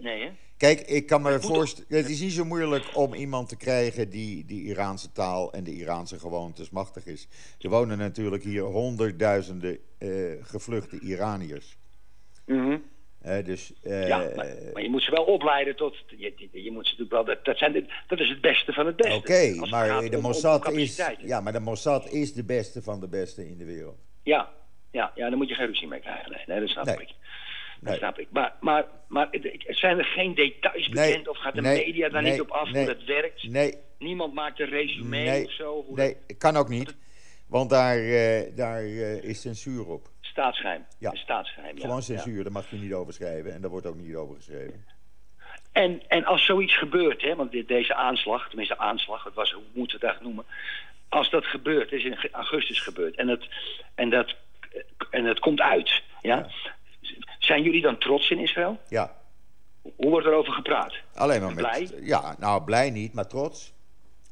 [0.00, 0.30] nee, hè?
[0.56, 4.44] Kijk, ik kan me voorstellen, het is niet zo moeilijk om iemand te krijgen die
[4.44, 7.28] die Iraanse taal en de Iraanse gewoontes machtig is.
[7.60, 11.76] Er wonen natuurlijk hier honderdduizenden uh, gevluchte Iraniërs.
[12.46, 12.76] Mhm.
[13.26, 15.96] Uh, dus, uh, ja, maar, maar, je moet ze wel opleiden tot.
[16.06, 17.36] Je, je moet ze natuurlijk wel.
[17.44, 19.14] Dat, zijn de, dat is het beste van het beste.
[19.16, 21.02] Oké, okay, maar de Mossad is.
[21.18, 23.98] Ja, maar de Mossad is de beste van de beste in de wereld.
[24.22, 24.52] Ja,
[24.94, 26.30] ja, ja daar moet je geen ruzie mee krijgen.
[26.30, 26.94] Nee, nee dat snap nee.
[26.94, 27.06] ik.
[27.80, 27.96] Dat nee.
[27.96, 28.28] snap ik.
[28.30, 29.28] Maar, maar, maar
[29.58, 31.28] zijn er geen details bekend?
[31.28, 33.48] Of gaat de media daar niet op af hoe dat werkt?
[33.48, 33.74] Nee.
[33.98, 35.44] Niemand maakt een resume nee.
[35.44, 35.84] of zo?
[35.86, 36.36] Hoe nee, dat...
[36.36, 36.96] kan ook niet.
[37.46, 40.08] Want daar, uh, daar uh, is censuur op.
[40.20, 40.84] Staatsgeheim.
[40.98, 41.14] Ja.
[41.14, 41.82] Staatsgeheim, ja.
[41.82, 42.42] Gewoon censuur, ja.
[42.42, 43.52] daar mag je niet over schrijven.
[43.52, 44.84] En daar wordt ook niet over geschreven.
[45.72, 49.62] En, en als zoiets gebeurt, hè, want dit, deze aanslag, tenminste aanslag, het was, hoe
[49.74, 50.54] moeten we eigenlijk noemen?
[51.08, 53.48] Als dat gebeurt, is in augustus gebeurd, en het,
[53.94, 54.34] en dat,
[55.10, 56.36] en het komt uit, ja?
[56.36, 56.48] ja.
[57.38, 58.78] Zijn jullie dan trots in Israël?
[58.88, 59.16] Ja.
[59.82, 60.94] Hoe wordt er over gepraat?
[61.14, 61.88] Alleen maar met, blij?
[62.00, 63.72] Ja, nou blij niet, maar trots.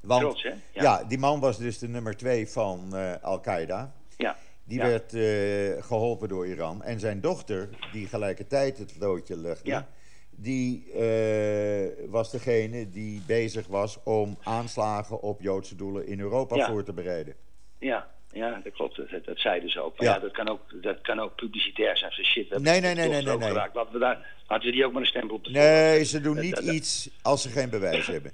[0.00, 0.48] Want, trots, hè?
[0.48, 0.82] Ja.
[0.82, 1.04] ja.
[1.04, 3.92] die man was dus de nummer twee van uh, Al-Qaeda.
[4.16, 4.36] Ja.
[4.64, 4.86] Die ja.
[4.86, 6.82] werd uh, geholpen door Iran.
[6.82, 9.88] En zijn dochter, die gelijkertijd het loodje legde, ja.
[10.30, 16.84] die uh, was degene die bezig was om aanslagen op Joodse doelen in Europa voor
[16.84, 17.34] te bereiden.
[17.78, 18.96] Ja, ja, dat klopt.
[18.96, 19.98] Dat, dat zeiden ze ook.
[19.98, 20.14] Maar Ja.
[20.14, 22.12] ja, dat, kan ook dat kan ook publicitair zijn.
[22.12, 23.52] Zo shit, dat Nee, nee, nee, nee, nee, nee.
[23.52, 26.38] Laten we, daar, laten we die ook maar een stempel op de Nee, ze doen
[26.40, 28.32] niet dat- iets als ze geen bewijs hebben.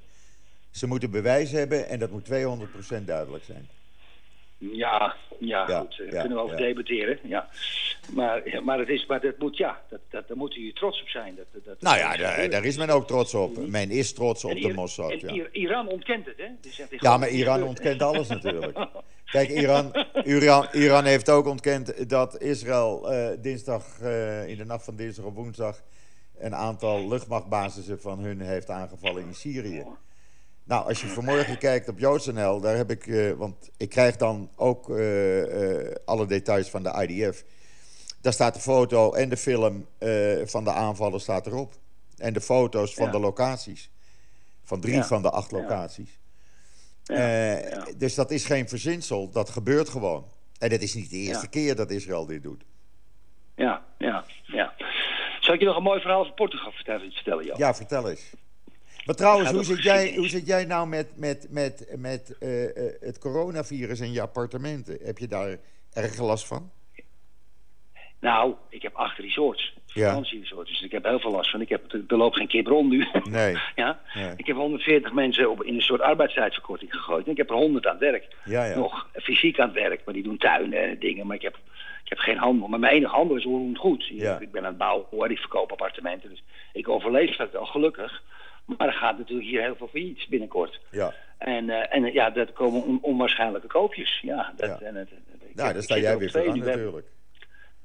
[0.70, 3.68] Ze moeten bewijs hebben en dat moet 200% duidelijk zijn.
[4.59, 5.96] Ja, ja, Ja, goed.
[5.99, 6.66] Daar ja, kunnen we over ja.
[6.66, 7.18] debatteren.
[7.22, 7.49] Ja.
[8.12, 11.09] Maar, maar, het is, maar dat moet, ja, dat, dat, daar moeten jullie trots op
[11.09, 11.34] zijn.
[11.36, 13.66] Dat, dat, dat Nou ja, daar, daar is men ook trots op.
[13.66, 15.20] Men is trots op de Mossad.
[15.20, 15.32] Ja.
[15.32, 16.46] Ir- Iran ontkent het, hè?
[16.61, 18.78] Die zegt, dit Ja, maar Iran ontkent alles natuurlijk.
[19.30, 19.92] Kijk, Iran,
[20.24, 25.24] Iran, Iran heeft ook ontkend dat Israël eh, dinsdag, eh, in de nacht van dinsdag
[25.24, 25.82] op woensdag,
[26.38, 29.86] een aantal luchtmachtbasissen van hun heeft aangevallen in Syrië.
[30.64, 34.50] Nou, als je vanmorgen kijkt op JoodsNL, daar heb ik, eh, want ik krijg dan
[34.56, 34.88] ook
[36.04, 37.44] alle details van de IDF.
[38.20, 39.86] Daar staat de foto en de film
[40.44, 41.72] van de aanvallen staat erop.
[42.16, 43.12] En de foto's van Ja.
[43.12, 43.90] de locaties.
[44.64, 45.04] Van drie Ja.
[45.04, 46.17] van de acht locaties.
[47.09, 47.86] Eh, ja.
[47.96, 50.26] Dus dat is geen verzinsel, dat gebeurt gewoon.
[50.59, 51.50] En het is niet de eerste Ja.
[51.50, 52.64] keer dat Israël dit doet.
[53.54, 54.74] Ja, ja, ja.
[55.40, 57.56] Zal ik je nog een mooi verhaal van Portugal vertellen, vertellen Joop?
[57.59, 58.32] Ja, vertel eens.
[59.04, 62.92] Maar trouwens, hoe zit, jij, hoe zit jij nou met, met, met, met eh, eh,
[63.00, 64.98] het coronavirus in je appartementen?
[65.02, 65.56] Heb je daar
[65.92, 66.70] erg last van?
[68.20, 69.76] Nou, ik heb acht resorts.
[69.99, 70.07] Ja.
[70.09, 70.70] Vakantieresorts.
[70.70, 71.61] Dus ik heb heel veel last van.
[71.61, 73.07] Ik heb, er loopt geen kip rond nu.
[73.30, 73.57] Nee.
[73.76, 74.01] ja?
[74.14, 74.32] Nee.
[74.36, 77.24] Ik heb 140 mensen op, in een soort arbeidstijdverkorting gegooid.
[77.26, 78.26] En ik heb er 100 aan het werk.
[78.44, 78.76] Ja, ja.
[78.76, 80.01] Nog fysiek aan het werk.
[80.05, 81.26] Maar die doen tuinen en dingen.
[81.26, 81.55] Maar ik heb,
[82.05, 82.68] ik heb geen handel.
[82.68, 84.07] Maar mijn enige handel is onroerend goed.
[84.07, 84.38] Ja.
[84.40, 85.07] Ik ben aan het bouwen.
[85.11, 85.30] hoor.
[85.30, 86.28] Ik verkoop appartementen.
[86.30, 86.42] Dus
[86.72, 88.22] ik overleef dat wel, gelukkig.
[88.64, 90.80] Maar er gaat natuurlijk hier heel veel failliet binnenkort.
[90.90, 91.14] Ja.
[91.38, 94.18] En, eh, en ja, dat komen on- onwaarschijnlijke koopjes.
[94.22, 94.86] Ja, dat, Ja.
[94.86, 95.09] en het,
[95.55, 97.07] Nou, daar sta jij er weer voor aan natuurlijk.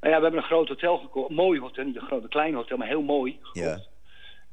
[0.04, 1.30] Nou ja, we hebben een groot hotel gekocht.
[1.30, 3.56] Een mooi hotel, niet een groot, een klein hotel, maar heel mooi gekocht.
[3.56, 3.80] Ja.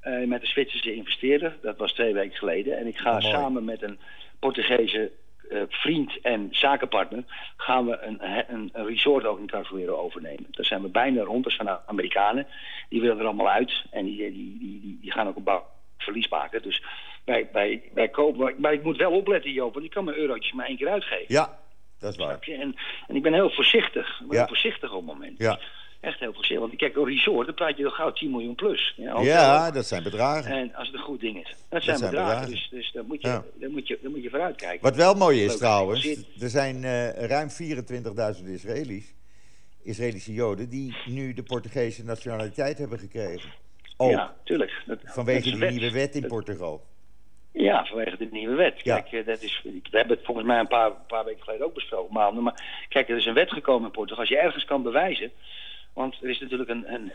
[0.01, 1.57] Eh, met een Zwitserse investeerder.
[1.63, 2.79] Dat was twee weken geleden.
[2.79, 3.99] En ik ga Oh, samen met een
[4.39, 5.11] Portugese
[5.51, 7.25] eh, vriend en zakenpartner...
[7.57, 10.47] gaan we een, een, een resort ook in Carvalho overnemen.
[10.51, 11.45] Daar zijn we bijna rond.
[11.45, 12.47] Dat zijn Amerikanen.
[12.89, 13.85] Die willen er allemaal uit.
[13.91, 15.67] En die, die, die, die, die gaan ook een bouw
[15.99, 16.63] verlies maken.
[16.63, 16.83] Dus
[17.25, 18.55] wij, wij, wij kopen...
[18.59, 19.73] Maar ik moet wel opletten, Joop.
[19.73, 21.35] Want ik kan mijn eurotjes maar één keer uitgeven.
[21.35, 21.60] Ja,
[22.01, 22.29] dat is waar.
[22.29, 22.55] Snap je?
[22.55, 22.75] En,
[23.09, 24.21] en ik ben heel voorzichtig.
[24.21, 24.47] Ik ben Ja.
[24.47, 25.39] voorzichtig op het moment.
[25.39, 25.59] Ja,
[26.01, 26.67] Echt heel voorzichtig.
[26.67, 28.95] Want kijk, een resort, dan praat je toch gauw 10 miljoen plus.
[28.97, 30.53] Ja, ja dat zijn bedragen.
[30.53, 31.55] En als het een goed ding is.
[31.69, 32.51] Dat zijn bedragen, bedragen.
[32.51, 33.45] dus, dus daar, moet je, Ja.
[33.61, 34.81] daar, moet je, daar moet je vooruit kijken.
[34.83, 36.07] Wat wel mooi is trouwens,
[36.41, 37.49] er zijn eh, ruim
[38.41, 39.15] 24.000 Israëli's,
[39.83, 43.51] Israëlische Joden, die nu de Portugese nationaliteit hebben gekregen.
[43.97, 44.83] Ook Ja, tuurlijk.
[44.87, 45.71] Dat, vanwege is die wet.
[45.71, 46.87] nieuwe wet in Dat- Portugal.
[47.53, 48.83] Ja, vanwege de nieuwe wet.
[48.83, 51.75] Kijk, eh, dat is, we hebben het volgens mij een paar, paar weken geleden ook
[51.75, 52.43] besproken, maanden.
[52.43, 54.21] Maar kijk, er is een wet gekomen in Portugal.
[54.21, 55.31] Als je ergens kan bewijzen.
[55.93, 56.93] Want er is natuurlijk een.
[56.93, 57.13] een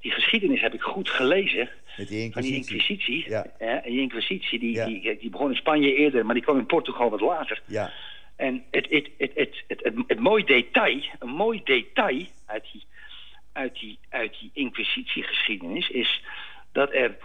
[0.00, 1.68] die geschiedenis heb ik goed gelezen.
[1.96, 2.56] Met die die inquisitie.
[2.56, 3.30] inquisitie.
[3.30, 3.46] Ja.
[3.58, 4.84] hè, die inquisitie die, Ja.
[4.86, 7.62] die, die begon in Spanje eerder, maar die kwam in Portugal wat later.
[7.66, 7.92] Ja,
[8.36, 12.84] En het, het, het, het, het, het, het mooi detail, een mooi detail uit die,
[13.52, 16.22] uit die, uit die inquisitiegeschiedenis is
[16.72, 17.16] dat er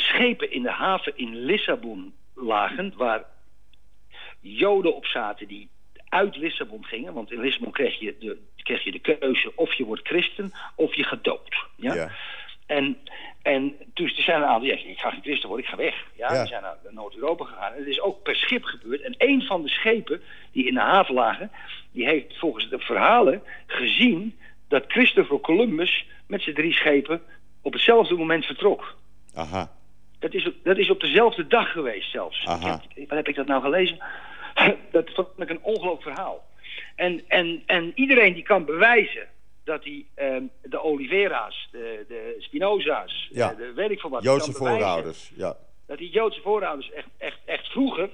[0.00, 3.24] schepen in de haven in Lissabon lagen waar
[4.40, 5.68] Joden op zaten die
[6.08, 7.12] uit Lissabon gingen.
[7.12, 10.94] Want in Lissabon kreeg je de, kreeg je de keuze of je wordt christen of
[10.94, 11.56] je gedoopt.
[11.76, 11.94] Ja?
[11.94, 12.10] ja.
[12.66, 12.98] En,
[13.42, 16.04] en toen zijn er een aantal, ja, ik ga geen christen worden, ik ga weg.
[16.16, 16.38] Ja, Ja.
[16.38, 17.72] Die zijn naar Noord-Europa gegaan.
[17.72, 19.00] En het is ook per schip gebeurd.
[19.00, 20.22] En een van de schepen
[20.52, 21.50] die in de haven lagen,
[21.92, 24.38] die heeft volgens de verhalen gezien
[24.68, 27.22] dat Christopher Columbus met zijn drie schepen
[27.62, 28.96] op hetzelfde moment vertrok.
[29.34, 29.76] Aha.
[30.18, 32.44] Dat is, op- dat is op dezelfde dag geweest zelfs.
[32.46, 32.80] Aha.
[32.94, 33.98] Heb, waar heb ik dat nou gelezen?
[34.90, 36.46] dat vond ik een ongelooflijk verhaal.
[36.96, 39.26] En, en, en iedereen die kan bewijzen
[39.64, 43.48] dat die, ehm, de Olivera's, de, de Spinoza's, Ja.
[43.48, 44.22] de, de weet ik veel wat...
[44.22, 45.30] Joodse voorouders.
[45.36, 45.56] Ja.
[45.86, 48.08] Dat die Joodse voorouders echt, echt, echt vroeger...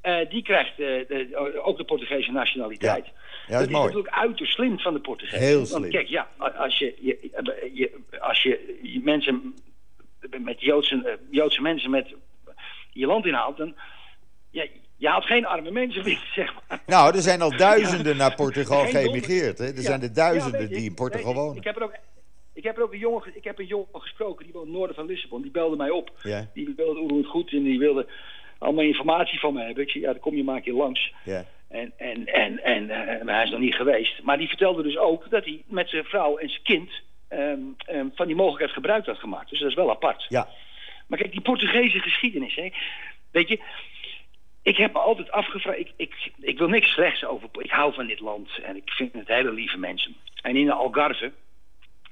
[0.00, 3.04] eh, die krijgt eh, de, ook de Portugese nationaliteit.
[3.06, 3.12] Ja.
[3.46, 5.46] Ja, dat is is natuurlijk uiterst slim van de Portugezen.
[5.46, 5.90] Heel Want slim.
[5.90, 7.30] kijk, ja, als je, je,
[7.72, 9.54] je, als je mensen
[10.40, 12.14] met Joodse, eh, Joodse mensen met
[12.90, 13.74] je land inhaalt, dan
[14.50, 14.66] ja,
[14.96, 16.80] je haalt geen arme mensen binnen, zeg maar.
[16.86, 19.58] Nou, er zijn al duizenden naar Portugal geëmigreerd.
[19.58, 19.66] Hè?
[19.66, 19.80] Er Ja.
[19.80, 21.56] zijn er duizenden die in Portugal wonen.
[21.56, 21.94] Ik heb er ook,
[22.54, 24.96] ik heb er ook een jongen, ge- ik heb een jongen gesproken, die woont noorden
[24.96, 25.42] van Lissabon.
[25.42, 26.10] Die belde mij op.
[26.54, 28.06] Die wilde hoe het goed en die wilde
[28.58, 29.82] allemaal informatie van me hebben.
[29.84, 31.12] Ik zei, ja, dan kom je maar een keer langs.
[31.24, 31.44] Ja.
[31.68, 34.22] En, en, en, en eh, maar hij is nog niet geweest.
[34.22, 36.90] Maar die vertelde dus ook dat hij met zijn vrouw en zijn kind
[37.30, 39.50] ehm, ehm, van die mogelijkheid gebruik had gemaakt.
[39.50, 40.26] Dus dat is wel apart.
[40.28, 40.48] Ja.
[41.06, 42.72] Maar kijk, die Portugese geschiedenis, hè,
[43.30, 43.60] weet je,
[44.62, 48.06] ik heb me altijd afgevraagd, ik, ik, ik wil niks slechts over, ik hou van
[48.06, 50.16] dit land en ik vind het hele lieve mensen.
[50.42, 51.32] En in de Algarve,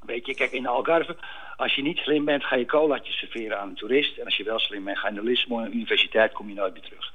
[0.01, 1.16] weet je, kijk, in de Algarve,
[1.57, 4.19] als je niet slim bent, ga je colaatjes serveren aan een toerist.
[4.19, 6.83] En als je wel slim bent, ga je naar Lissabon, universiteit, kom je nooit meer
[6.83, 7.14] terug.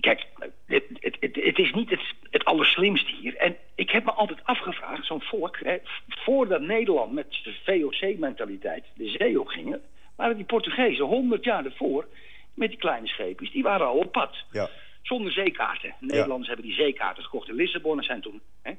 [0.00, 0.26] Kijk,
[0.66, 3.36] het, het, het, het is niet het, het allerslimste hier.
[3.36, 5.76] En ik heb me altijd afgevraagd, zo'n volk, hè,
[6.08, 9.82] voordat Nederland met de VOC-mentaliteit de zee op gingen,
[10.16, 12.06] waren die Portugezen honderd jaar ervoor
[12.54, 14.36] met die kleine scheepjes, die waren al op pad.
[14.50, 14.68] Ja.
[15.02, 15.94] Zonder zeekaarten.
[16.00, 18.40] Nederlanders hebben die zeekaarten gekocht in Lissabon en zijn toen.
[18.62, 18.72] Hè,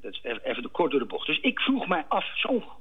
[0.00, 1.26] dat is even de kort door de bocht.
[1.26, 2.26] Dus ik vroeg mij af,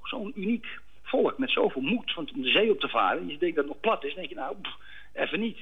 [0.04, 0.68] zo'n uniek
[1.04, 3.28] volk met zoveel moed van de zee op te varen.
[3.28, 4.78] Je denkt dat het nog plat is, dan denk je nou, pff,
[5.14, 5.60] even niet.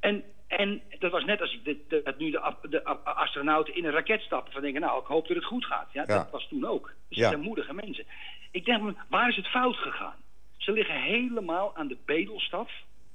[0.00, 0.24] En,
[0.58, 3.90] en dat was net als ik de, de- dat nu de, de astronauten in een
[3.92, 4.52] raket stappen.
[4.52, 5.88] Van denken, nou, ik hoop dat het goed gaat.
[5.92, 6.16] Ja, Ja.
[6.16, 6.92] Dat was toen ook.
[7.08, 7.22] Dus Ja.
[7.22, 8.04] het zijn moedige mensen.
[8.50, 10.14] Ik denk, waar is het fout gegaan?
[10.56, 12.70] Ze liggen helemaal aan de bedelstaf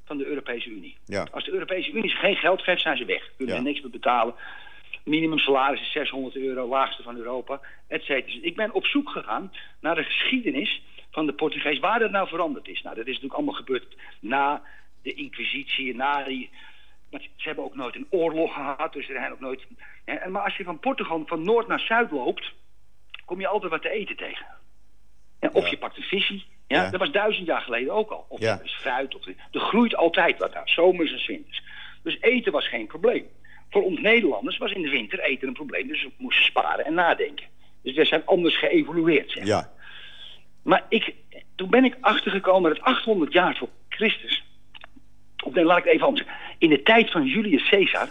[0.05, 0.97] van de Europese Unie.
[1.05, 1.27] Ja.
[1.31, 3.31] Als de Europese Unie ze geen geld geeft, zijn ze weg.
[3.38, 4.35] Kunnen ze niks meer betalen.
[5.03, 8.25] Minimum salaris is 600 euro, laagste van Europa, et cetera.
[8.33, 10.81] Dus ik ben op zoek gegaan naar de geschiedenis
[11.11, 12.81] van de Portugees, waar dat nou veranderd is.
[12.81, 14.61] Nou, dat is natuurlijk allemaal gebeurd na
[15.01, 16.49] de Inquisitie, na die...
[17.12, 19.66] Maar ze hebben ook nooit een oorlog gehad, dus er zijn ook nooit...
[20.05, 22.53] Hè, en maar als je van Portugal van noord naar zuid loopt,
[23.26, 24.45] kom je altijd wat te eten tegen.
[25.39, 25.70] Ja, of Ja.
[25.70, 26.45] je pakt een visie.
[26.68, 26.89] Ja, Ja.
[26.89, 28.26] Dat was duizend jaar geleden ook al.
[28.30, 28.62] Of Ja.
[28.64, 29.16] fruit.
[29.16, 31.64] Of er, er groeit altijd wat daar, zomers en winters.
[32.03, 33.28] Dus eten was geen probleem.
[33.70, 35.88] Voor ons Nederlanders was in de winter eten een probleem.
[35.88, 37.45] Dus we moesten sparen en nadenken.
[37.84, 39.32] Dus we zijn anders geëvolueerd.
[39.32, 39.45] Zeg.
[39.45, 39.72] Ja.
[40.64, 41.14] Maar ik,
[41.55, 44.43] toen ben ik achtergekomen dat 800 jaar voor Christus.
[45.43, 46.27] Of laat ik het even anders.
[46.57, 48.09] In de tijd van Julius Caesar.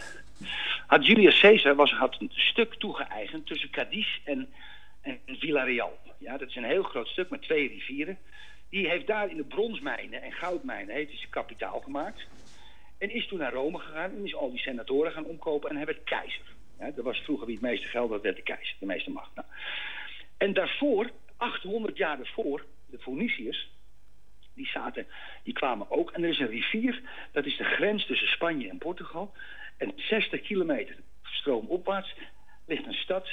[0.86, 4.48] Had Julius Caesar was, had een stuk toegeëigend tussen Cadiz en,
[5.00, 5.98] en Villarreal.
[6.18, 8.18] Ja, dat is een heel groot stuk met twee rivieren.
[8.70, 12.26] Die heeft daar in de bronsmijnen en goudmijnen heeft hij zijn kapitaal gemaakt.
[12.98, 15.84] En is toen naar Rome gegaan en is al die senatoren gaan omkopen en hij
[15.84, 16.54] werd keizer.
[16.78, 19.34] Ja, dat was vroeger wie het meeste geld had, werd de keizer, de meeste macht.
[19.34, 19.48] Nou,
[20.36, 23.70] en daarvoor, 800 jaar daarvoor, de Phoeniciërs,
[24.56, 25.06] die zaten,
[25.42, 26.10] die kwamen ook.
[26.10, 27.00] En er is een rivier,
[27.32, 29.32] dat is de grens tussen Spanje en Portugal.
[29.76, 32.14] En 60 kilometer stroomopwaarts
[32.66, 33.28] ligt een stad,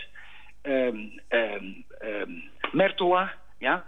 [0.61, 0.97] ehm
[1.27, 1.65] ehm
[1.99, 2.31] ehm,
[2.71, 3.83] Mertola, ja.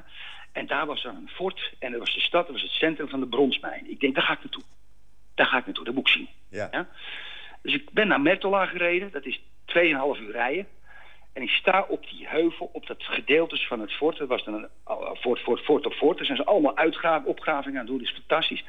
[0.52, 3.10] En daar was er een fort en dat was de stad, dat was het centrum
[3.10, 3.90] van de bronsmijn.
[3.90, 4.64] Ik denk, daar ga ik naartoe.
[5.34, 6.30] Daar ga ik naartoe, dat moet ik zien.
[6.50, 6.68] Ja.
[6.72, 6.88] Ja?
[7.62, 10.68] Dus ik ben naar Mertola gereden, dat is 2,5 uur rijden.
[11.36, 14.18] En ik sta op die heuvel, op dat gedeelte van het fort.
[14.18, 14.70] Dat was dan een
[15.16, 16.18] fort, fort, fort op fort.
[16.18, 17.98] Daar zijn ze allemaal uitgravingen, opgravingen aan doen.
[17.98, 18.64] Dat is fantastisch.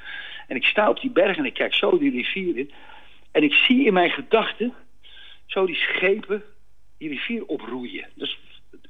[0.46, 2.70] En ik sta op die berg en ik kijk zo die rivier in.
[3.32, 4.74] En ik zie in mijn gedachten
[5.46, 6.42] zo die schepen
[6.98, 8.08] die rivier oproeien.
[8.14, 8.38] Dat is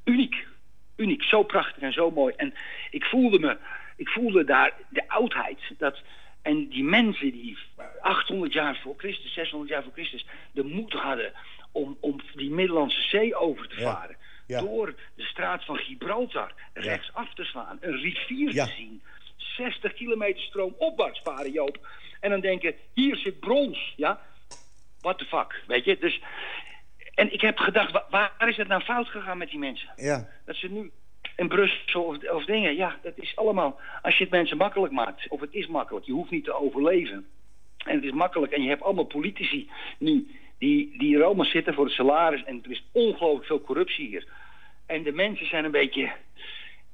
[0.04, 0.46] uniek.
[0.96, 2.34] Uniek, zo prachtig en zo mooi.
[2.36, 2.54] En
[2.90, 3.56] ik voelde me,
[3.96, 5.58] ik voelde daar de oudheid.
[5.78, 6.02] Dat,
[6.42, 7.58] en die mensen die
[8.00, 11.32] 800 jaar voor Christus, 600 jaar voor Christus, de moed hadden
[11.76, 14.16] om, om die Middellandse Zee over te varen.
[14.46, 14.60] Ja.
[14.60, 17.78] Door de straat van Gibraltar rechts af te slaan.
[17.80, 19.02] Een rivier te zien.
[19.36, 21.88] 60 kilometer stroom opwaarts varen, Joop.
[22.20, 23.92] En dan denken, hier zit brons.
[23.96, 24.20] Ja,
[25.00, 25.98] what the fuck, weet je.
[25.98, 26.20] Dus,
[27.14, 29.88] en ik heb gedacht, wa- waar is het nou fout gegaan met die mensen?
[29.96, 30.28] Ja.
[30.44, 30.90] Dat ze nu
[31.36, 33.80] in Brussel of, of dingen, ja, dat is allemaal...
[34.02, 37.26] Als je het mensen makkelijk maakt, of het is makkelijk, je hoeft niet te overleven.
[37.84, 41.84] En het is makkelijk, en je hebt allemaal politici nu die, die Rome zitten voor
[41.84, 42.44] het salaris.
[42.44, 44.26] En er is ongelooflijk veel corruptie hier.
[44.86, 46.10] En de mensen zijn een beetje...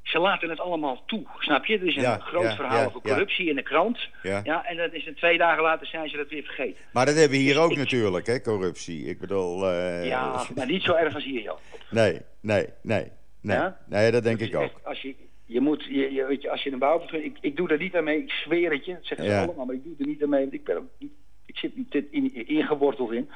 [0.02, 1.78] Ze laten het allemaal toe, snap je?
[1.78, 3.98] Er is een Ja, groot ja, verhaal ja, over corruptie in de krant.
[4.22, 4.64] Ja.
[4.64, 6.84] En dat is een twee dagen later zijn ze dat weer vergeten.
[6.92, 9.04] Maar dat hebben we hier ook Ik- natuurlijk, hè, corruptie.
[9.04, 9.68] Ik bedoel...
[9.70, 11.58] eh, Ja, maar niet zo erg als hier, joh.
[11.90, 13.06] Nee, nee, nee.
[13.40, 14.62] Nee, nee dat denk ik ook.
[14.62, 15.14] echt, als je,
[15.46, 17.36] Je moet, je, je, weet je, als je een bouwvergunning...
[17.36, 18.92] Ik, ik doe daar niet aan mee, ik zweer het je.
[18.92, 20.40] Dat zeggen ze allemaal, maar ik doe er niet aan mee.
[20.40, 21.12] Want ik, ben ook niet,
[21.52, 23.30] ik zit niet in, in, ingeworteld in.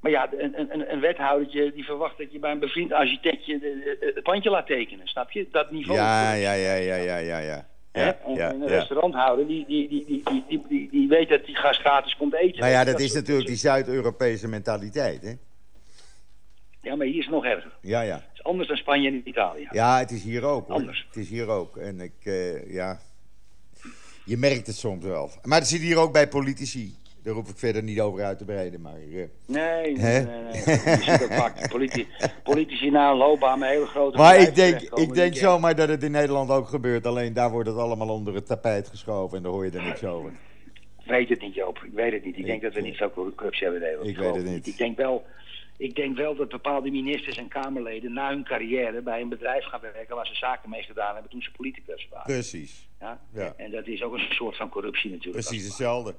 [0.00, 3.60] Maar ja, een, een, een wethoudertje die verwacht dat je bij een bevriend architectje
[4.00, 5.06] het pandje laat tekenen.
[5.06, 5.48] Snap je?
[5.50, 5.98] Dat niveau.
[5.98, 7.66] Ja, ja, ja, ja, ja, ja, ja.
[7.92, 11.56] Ja, en, ja, en een restauranthouder die, die, die, die, die, die, weet dat die
[11.56, 12.60] gast gratis komt eten.
[12.60, 15.32] Nou ja, dat is natuurlijk die Zuid-Europese mentaliteit, hè?
[16.80, 17.72] Ja, maar hier is het nog erger.
[17.80, 18.14] Ja, ja.
[18.14, 19.68] Het is anders dan Spanje en Italië.
[19.70, 20.76] Ja, het is hier ook, hoor.
[20.76, 21.04] Anders.
[21.06, 21.76] Het is hier ook.
[21.76, 22.98] En ik, eh, ja...
[24.24, 25.30] Je merkt het soms wel.
[25.42, 26.94] Maar het zit hier ook bij politici.
[27.22, 28.94] Daar hoef ik verder niet over uit te breiden, maar...
[28.94, 30.20] eh, Nee, nee, Hè?
[30.22, 30.52] nee, nee.
[30.52, 32.06] Je ziet ook vaak politi
[32.42, 35.34] politici na een loopbaan met hele grote Maar ik denk, ik denk kennen.
[35.36, 37.06] zomaar dat het in Nederland ook gebeurt.
[37.06, 40.04] Alleen daar wordt het allemaal onder het tapijt geschoven en daar hoor je er niks
[40.04, 40.30] over.
[41.04, 41.78] Ik weet het niet, Joop.
[41.84, 42.34] Ik weet het niet.
[42.34, 44.08] Ik, Ik, denk dat we eh, niet veel corruptie hebben in Nederland.
[44.10, 44.66] ik weet het niet.
[44.66, 45.24] Ik denk wel...
[45.76, 49.80] Ik denk wel dat bepaalde ministers en Kamerleden na hun carrière bij een bedrijf gaan
[49.80, 52.32] werken waar ze zaken mee gedaan hebben toen ze politicus waren.
[52.32, 52.88] Precies.
[53.00, 53.20] Ja?
[53.34, 53.54] Ja.
[53.56, 55.46] En dat is ook een soort van corruptie natuurlijk.
[55.46, 56.14] Precies hetzelfde.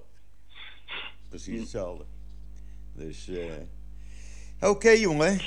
[1.33, 2.03] Precies hetzelfde.
[2.95, 5.39] Dus, eh oké jongen.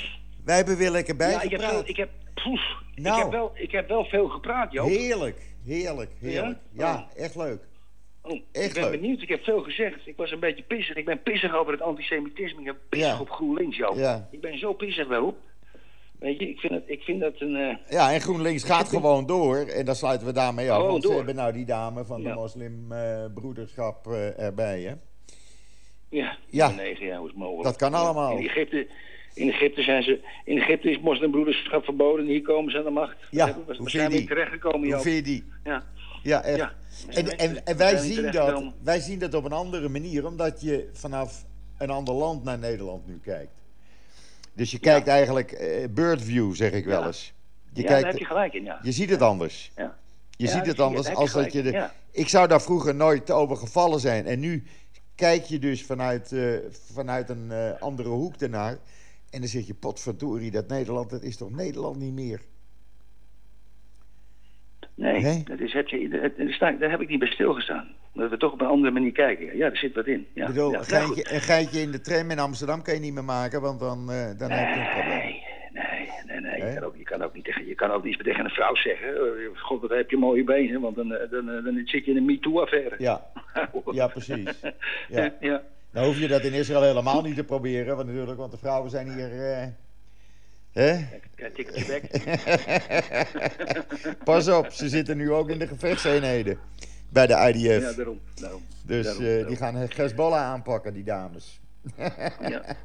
[0.45, 2.61] Wij hebben weer lekker Ja, ik heb, ik, heb, poef,
[2.95, 3.17] Nou.
[3.17, 4.87] ik, heb wel, ik heb wel veel gepraat, Joop.
[4.87, 6.59] Heerlijk, heerlijk, heerlijk.
[6.71, 7.67] Ja, echt leuk.
[8.21, 9.01] Oh, Echt ik ben leuk.
[9.01, 10.07] benieuwd, ik heb veel gezegd.
[10.07, 10.95] Ik was een beetje pissig.
[10.95, 12.59] Ik ben pissig over het antisemitisme.
[12.59, 13.19] Ik ben pissig Ja.
[13.19, 13.95] op GroenLinks, Joop.
[13.97, 14.27] Ja.
[14.31, 15.37] Ik ben zo pissig daarop.
[16.19, 17.55] Weet je, ik vind, het, ik vind dat een...
[17.55, 19.57] eh, Ja, en GroenLinks gaat gewoon door.
[19.57, 20.75] En dan sluiten we daarmee af.
[20.75, 21.17] Gewoon want ze door.
[21.17, 24.93] hebben nou die dame van de moslimbroederschap eh, erbij, hè?
[26.09, 26.69] Ja, Ja.
[26.69, 27.63] negen jaar hoe is mogelijk.
[27.63, 28.37] Dat kan allemaal.
[28.37, 28.87] In Egypte,
[29.33, 30.19] in Egypte zijn ze...
[30.45, 32.25] In Egypte is moslimbroederschap verboden.
[32.25, 33.15] En hier komen ze aan de macht.
[33.31, 34.27] Ja, we waarschijnlijk die?
[34.27, 35.43] terechtgekomen, Hoe vind je die?
[35.63, 35.83] Ja.
[36.23, 36.57] Ja, echt.
[36.57, 36.73] Ja.
[37.09, 40.25] En, en, en wij, zijn niet zien dat, wij zien dat op een andere manier,
[40.25, 41.45] omdat je vanaf
[41.77, 43.51] een ander land naar Nederland nu kijkt.
[44.53, 47.33] Dus je kijkt eigenlijk eh, birdview, zeg ik wel eens.
[47.73, 48.79] Je, ja, daar heb kijkt, je gelijk in, ja.
[48.81, 49.71] je ziet het anders.
[49.75, 49.97] ja.
[50.37, 51.61] Je ziet het anders als je dat je...
[51.61, 54.25] De, Ik zou daar vroeger nooit over gevallen zijn.
[54.25, 54.63] En nu
[55.17, 56.53] kijk je dus vanuit, eh,
[56.93, 58.77] vanuit een eh, andere hoek ernaar.
[59.29, 62.41] En dan zeg je, potverdorie, dat Nederland, dat is toch Nederland niet meer?
[64.95, 65.43] Nee, Nee?
[65.43, 66.09] Dat is, heb je,
[66.59, 67.87] dat- daar heb ik niet bij stilgestaan.
[68.13, 69.57] Dat we toch op een andere manier kijken.
[69.57, 70.27] Ja, er zit wat in.
[70.33, 71.31] Ja, Ik bedoel, ja, een, geintje, goed.
[71.31, 74.37] een geintje in de tram in Amsterdam kan je niet meer maken, want dan, eh,
[74.37, 75.35] dan heb je een probleem.
[75.73, 76.69] Nee, nee, nee, nee.
[76.69, 78.75] Je kan, ook, je, kan ook niet tegen, je kan ook niet tegen een vrouw
[78.75, 79.07] zeggen.
[79.15, 82.17] eh, God, wat heb je mooie benen, want dan, dan, eh, dan zit je in
[82.17, 82.95] een MeToo-affaire.
[82.97, 83.31] Ja,
[83.91, 84.49] ja, precies.
[85.07, 85.31] Ja.
[85.39, 85.61] ja.
[85.91, 88.89] Dan hoef je dat in Israël helemaal niet te proberen, want natuurlijk, want de vrouwen
[88.89, 89.51] zijn hier...
[89.51, 89.67] eh,
[90.71, 90.91] hè?
[91.35, 92.23] Ja, tikkeltje bek.
[94.23, 96.59] Pas op, ze zitten nu ook in de gevechtseenheden
[97.09, 97.89] bij de IDF.
[97.89, 98.19] Ja, daarom.
[98.35, 98.61] daarom.
[98.85, 99.47] dus daarom, eh, daarom.
[99.47, 101.59] die gaan Hezbollah aanpakken, die dames.
[102.41, 102.61] Ja.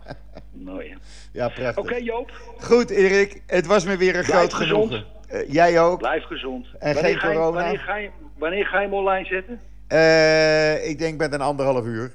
[0.52, 0.96] Mooi.
[1.32, 1.84] Ja, prachtig.
[1.84, 2.30] Oké, Joop.
[2.60, 4.92] Goed, Erik, het was me weer een Blijf groot gezond.
[4.92, 5.06] genoegen.
[5.28, 5.98] Eh, jij ook?
[5.98, 6.66] Blijf gezond.
[6.78, 7.60] En wanneer geen ga je, corona?
[7.60, 9.60] Wanneer ga, je, wanneer ga je hem online zetten?
[9.92, 12.12] Eh, ik denk met een anderhalf uur.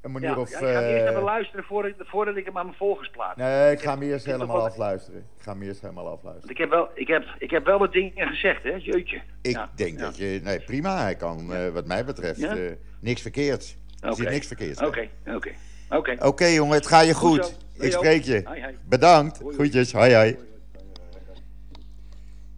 [0.00, 0.50] Een manier Ja, of...
[0.50, 3.36] ja, ik ga eerst eh, even luisteren voordat, voordat ik hem aan mijn volgers plaats.
[3.36, 5.20] Nee, ik ga hem eerst helemaal afluisteren.
[5.36, 6.50] Ik ga hem eerst helemaal afluisteren.
[6.50, 9.20] Ik heb wel, ik heb, ik heb wel wat dingen gezegd, hè, jeutje.
[9.42, 10.04] Ik Ja, denk ja.
[10.04, 10.40] dat je...
[10.44, 11.02] Nee, prima.
[11.02, 12.56] Hij kan, eh, wat mij betreft, Ja?
[12.56, 13.76] eh, niks verkeerd.
[14.00, 14.16] Er Oké.
[14.16, 14.86] zit niks verkeerd.
[14.86, 15.50] Oké, oké.
[15.90, 16.16] Oké.
[16.18, 18.42] Oké, jongen, het gaat je Goed Ik spreek je.
[18.88, 19.32] Bedankt.
[19.38, 19.54] Hoi, hoi.
[19.54, 19.92] Groetjes.
[19.92, 20.36] Hoi, hoi.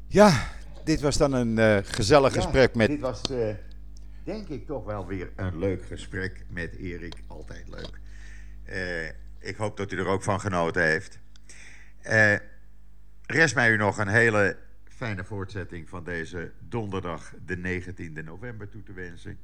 [0.07, 0.31] Ja,
[0.85, 2.89] dit was dan een gezellig gesprek met...
[2.89, 3.49] Dit was, eh,
[4.31, 7.15] denk ik, toch wel weer een leuk gesprek met Erik.
[7.27, 8.01] Altijd leuk.
[8.65, 9.07] Eh,
[9.49, 11.19] ik hoop dat u er ook van genoten heeft.
[12.01, 12.37] Eh,
[13.27, 18.83] rest mij u nog een hele fijne voortzetting van deze donderdag, de 19e november, toe
[18.83, 19.39] te wensen.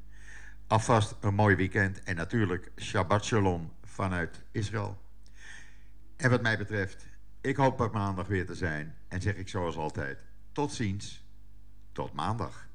[0.67, 4.99] Alvast een mooi weekend en natuurlijk Shabbat Shalom vanuit Israël.
[6.17, 7.07] En wat mij betreft,
[7.41, 8.95] ik hoop op maandag weer te zijn.
[9.09, 10.19] En zeg ik zoals altijd,
[10.53, 11.25] tot ziens,
[11.93, 12.66] tot maandag.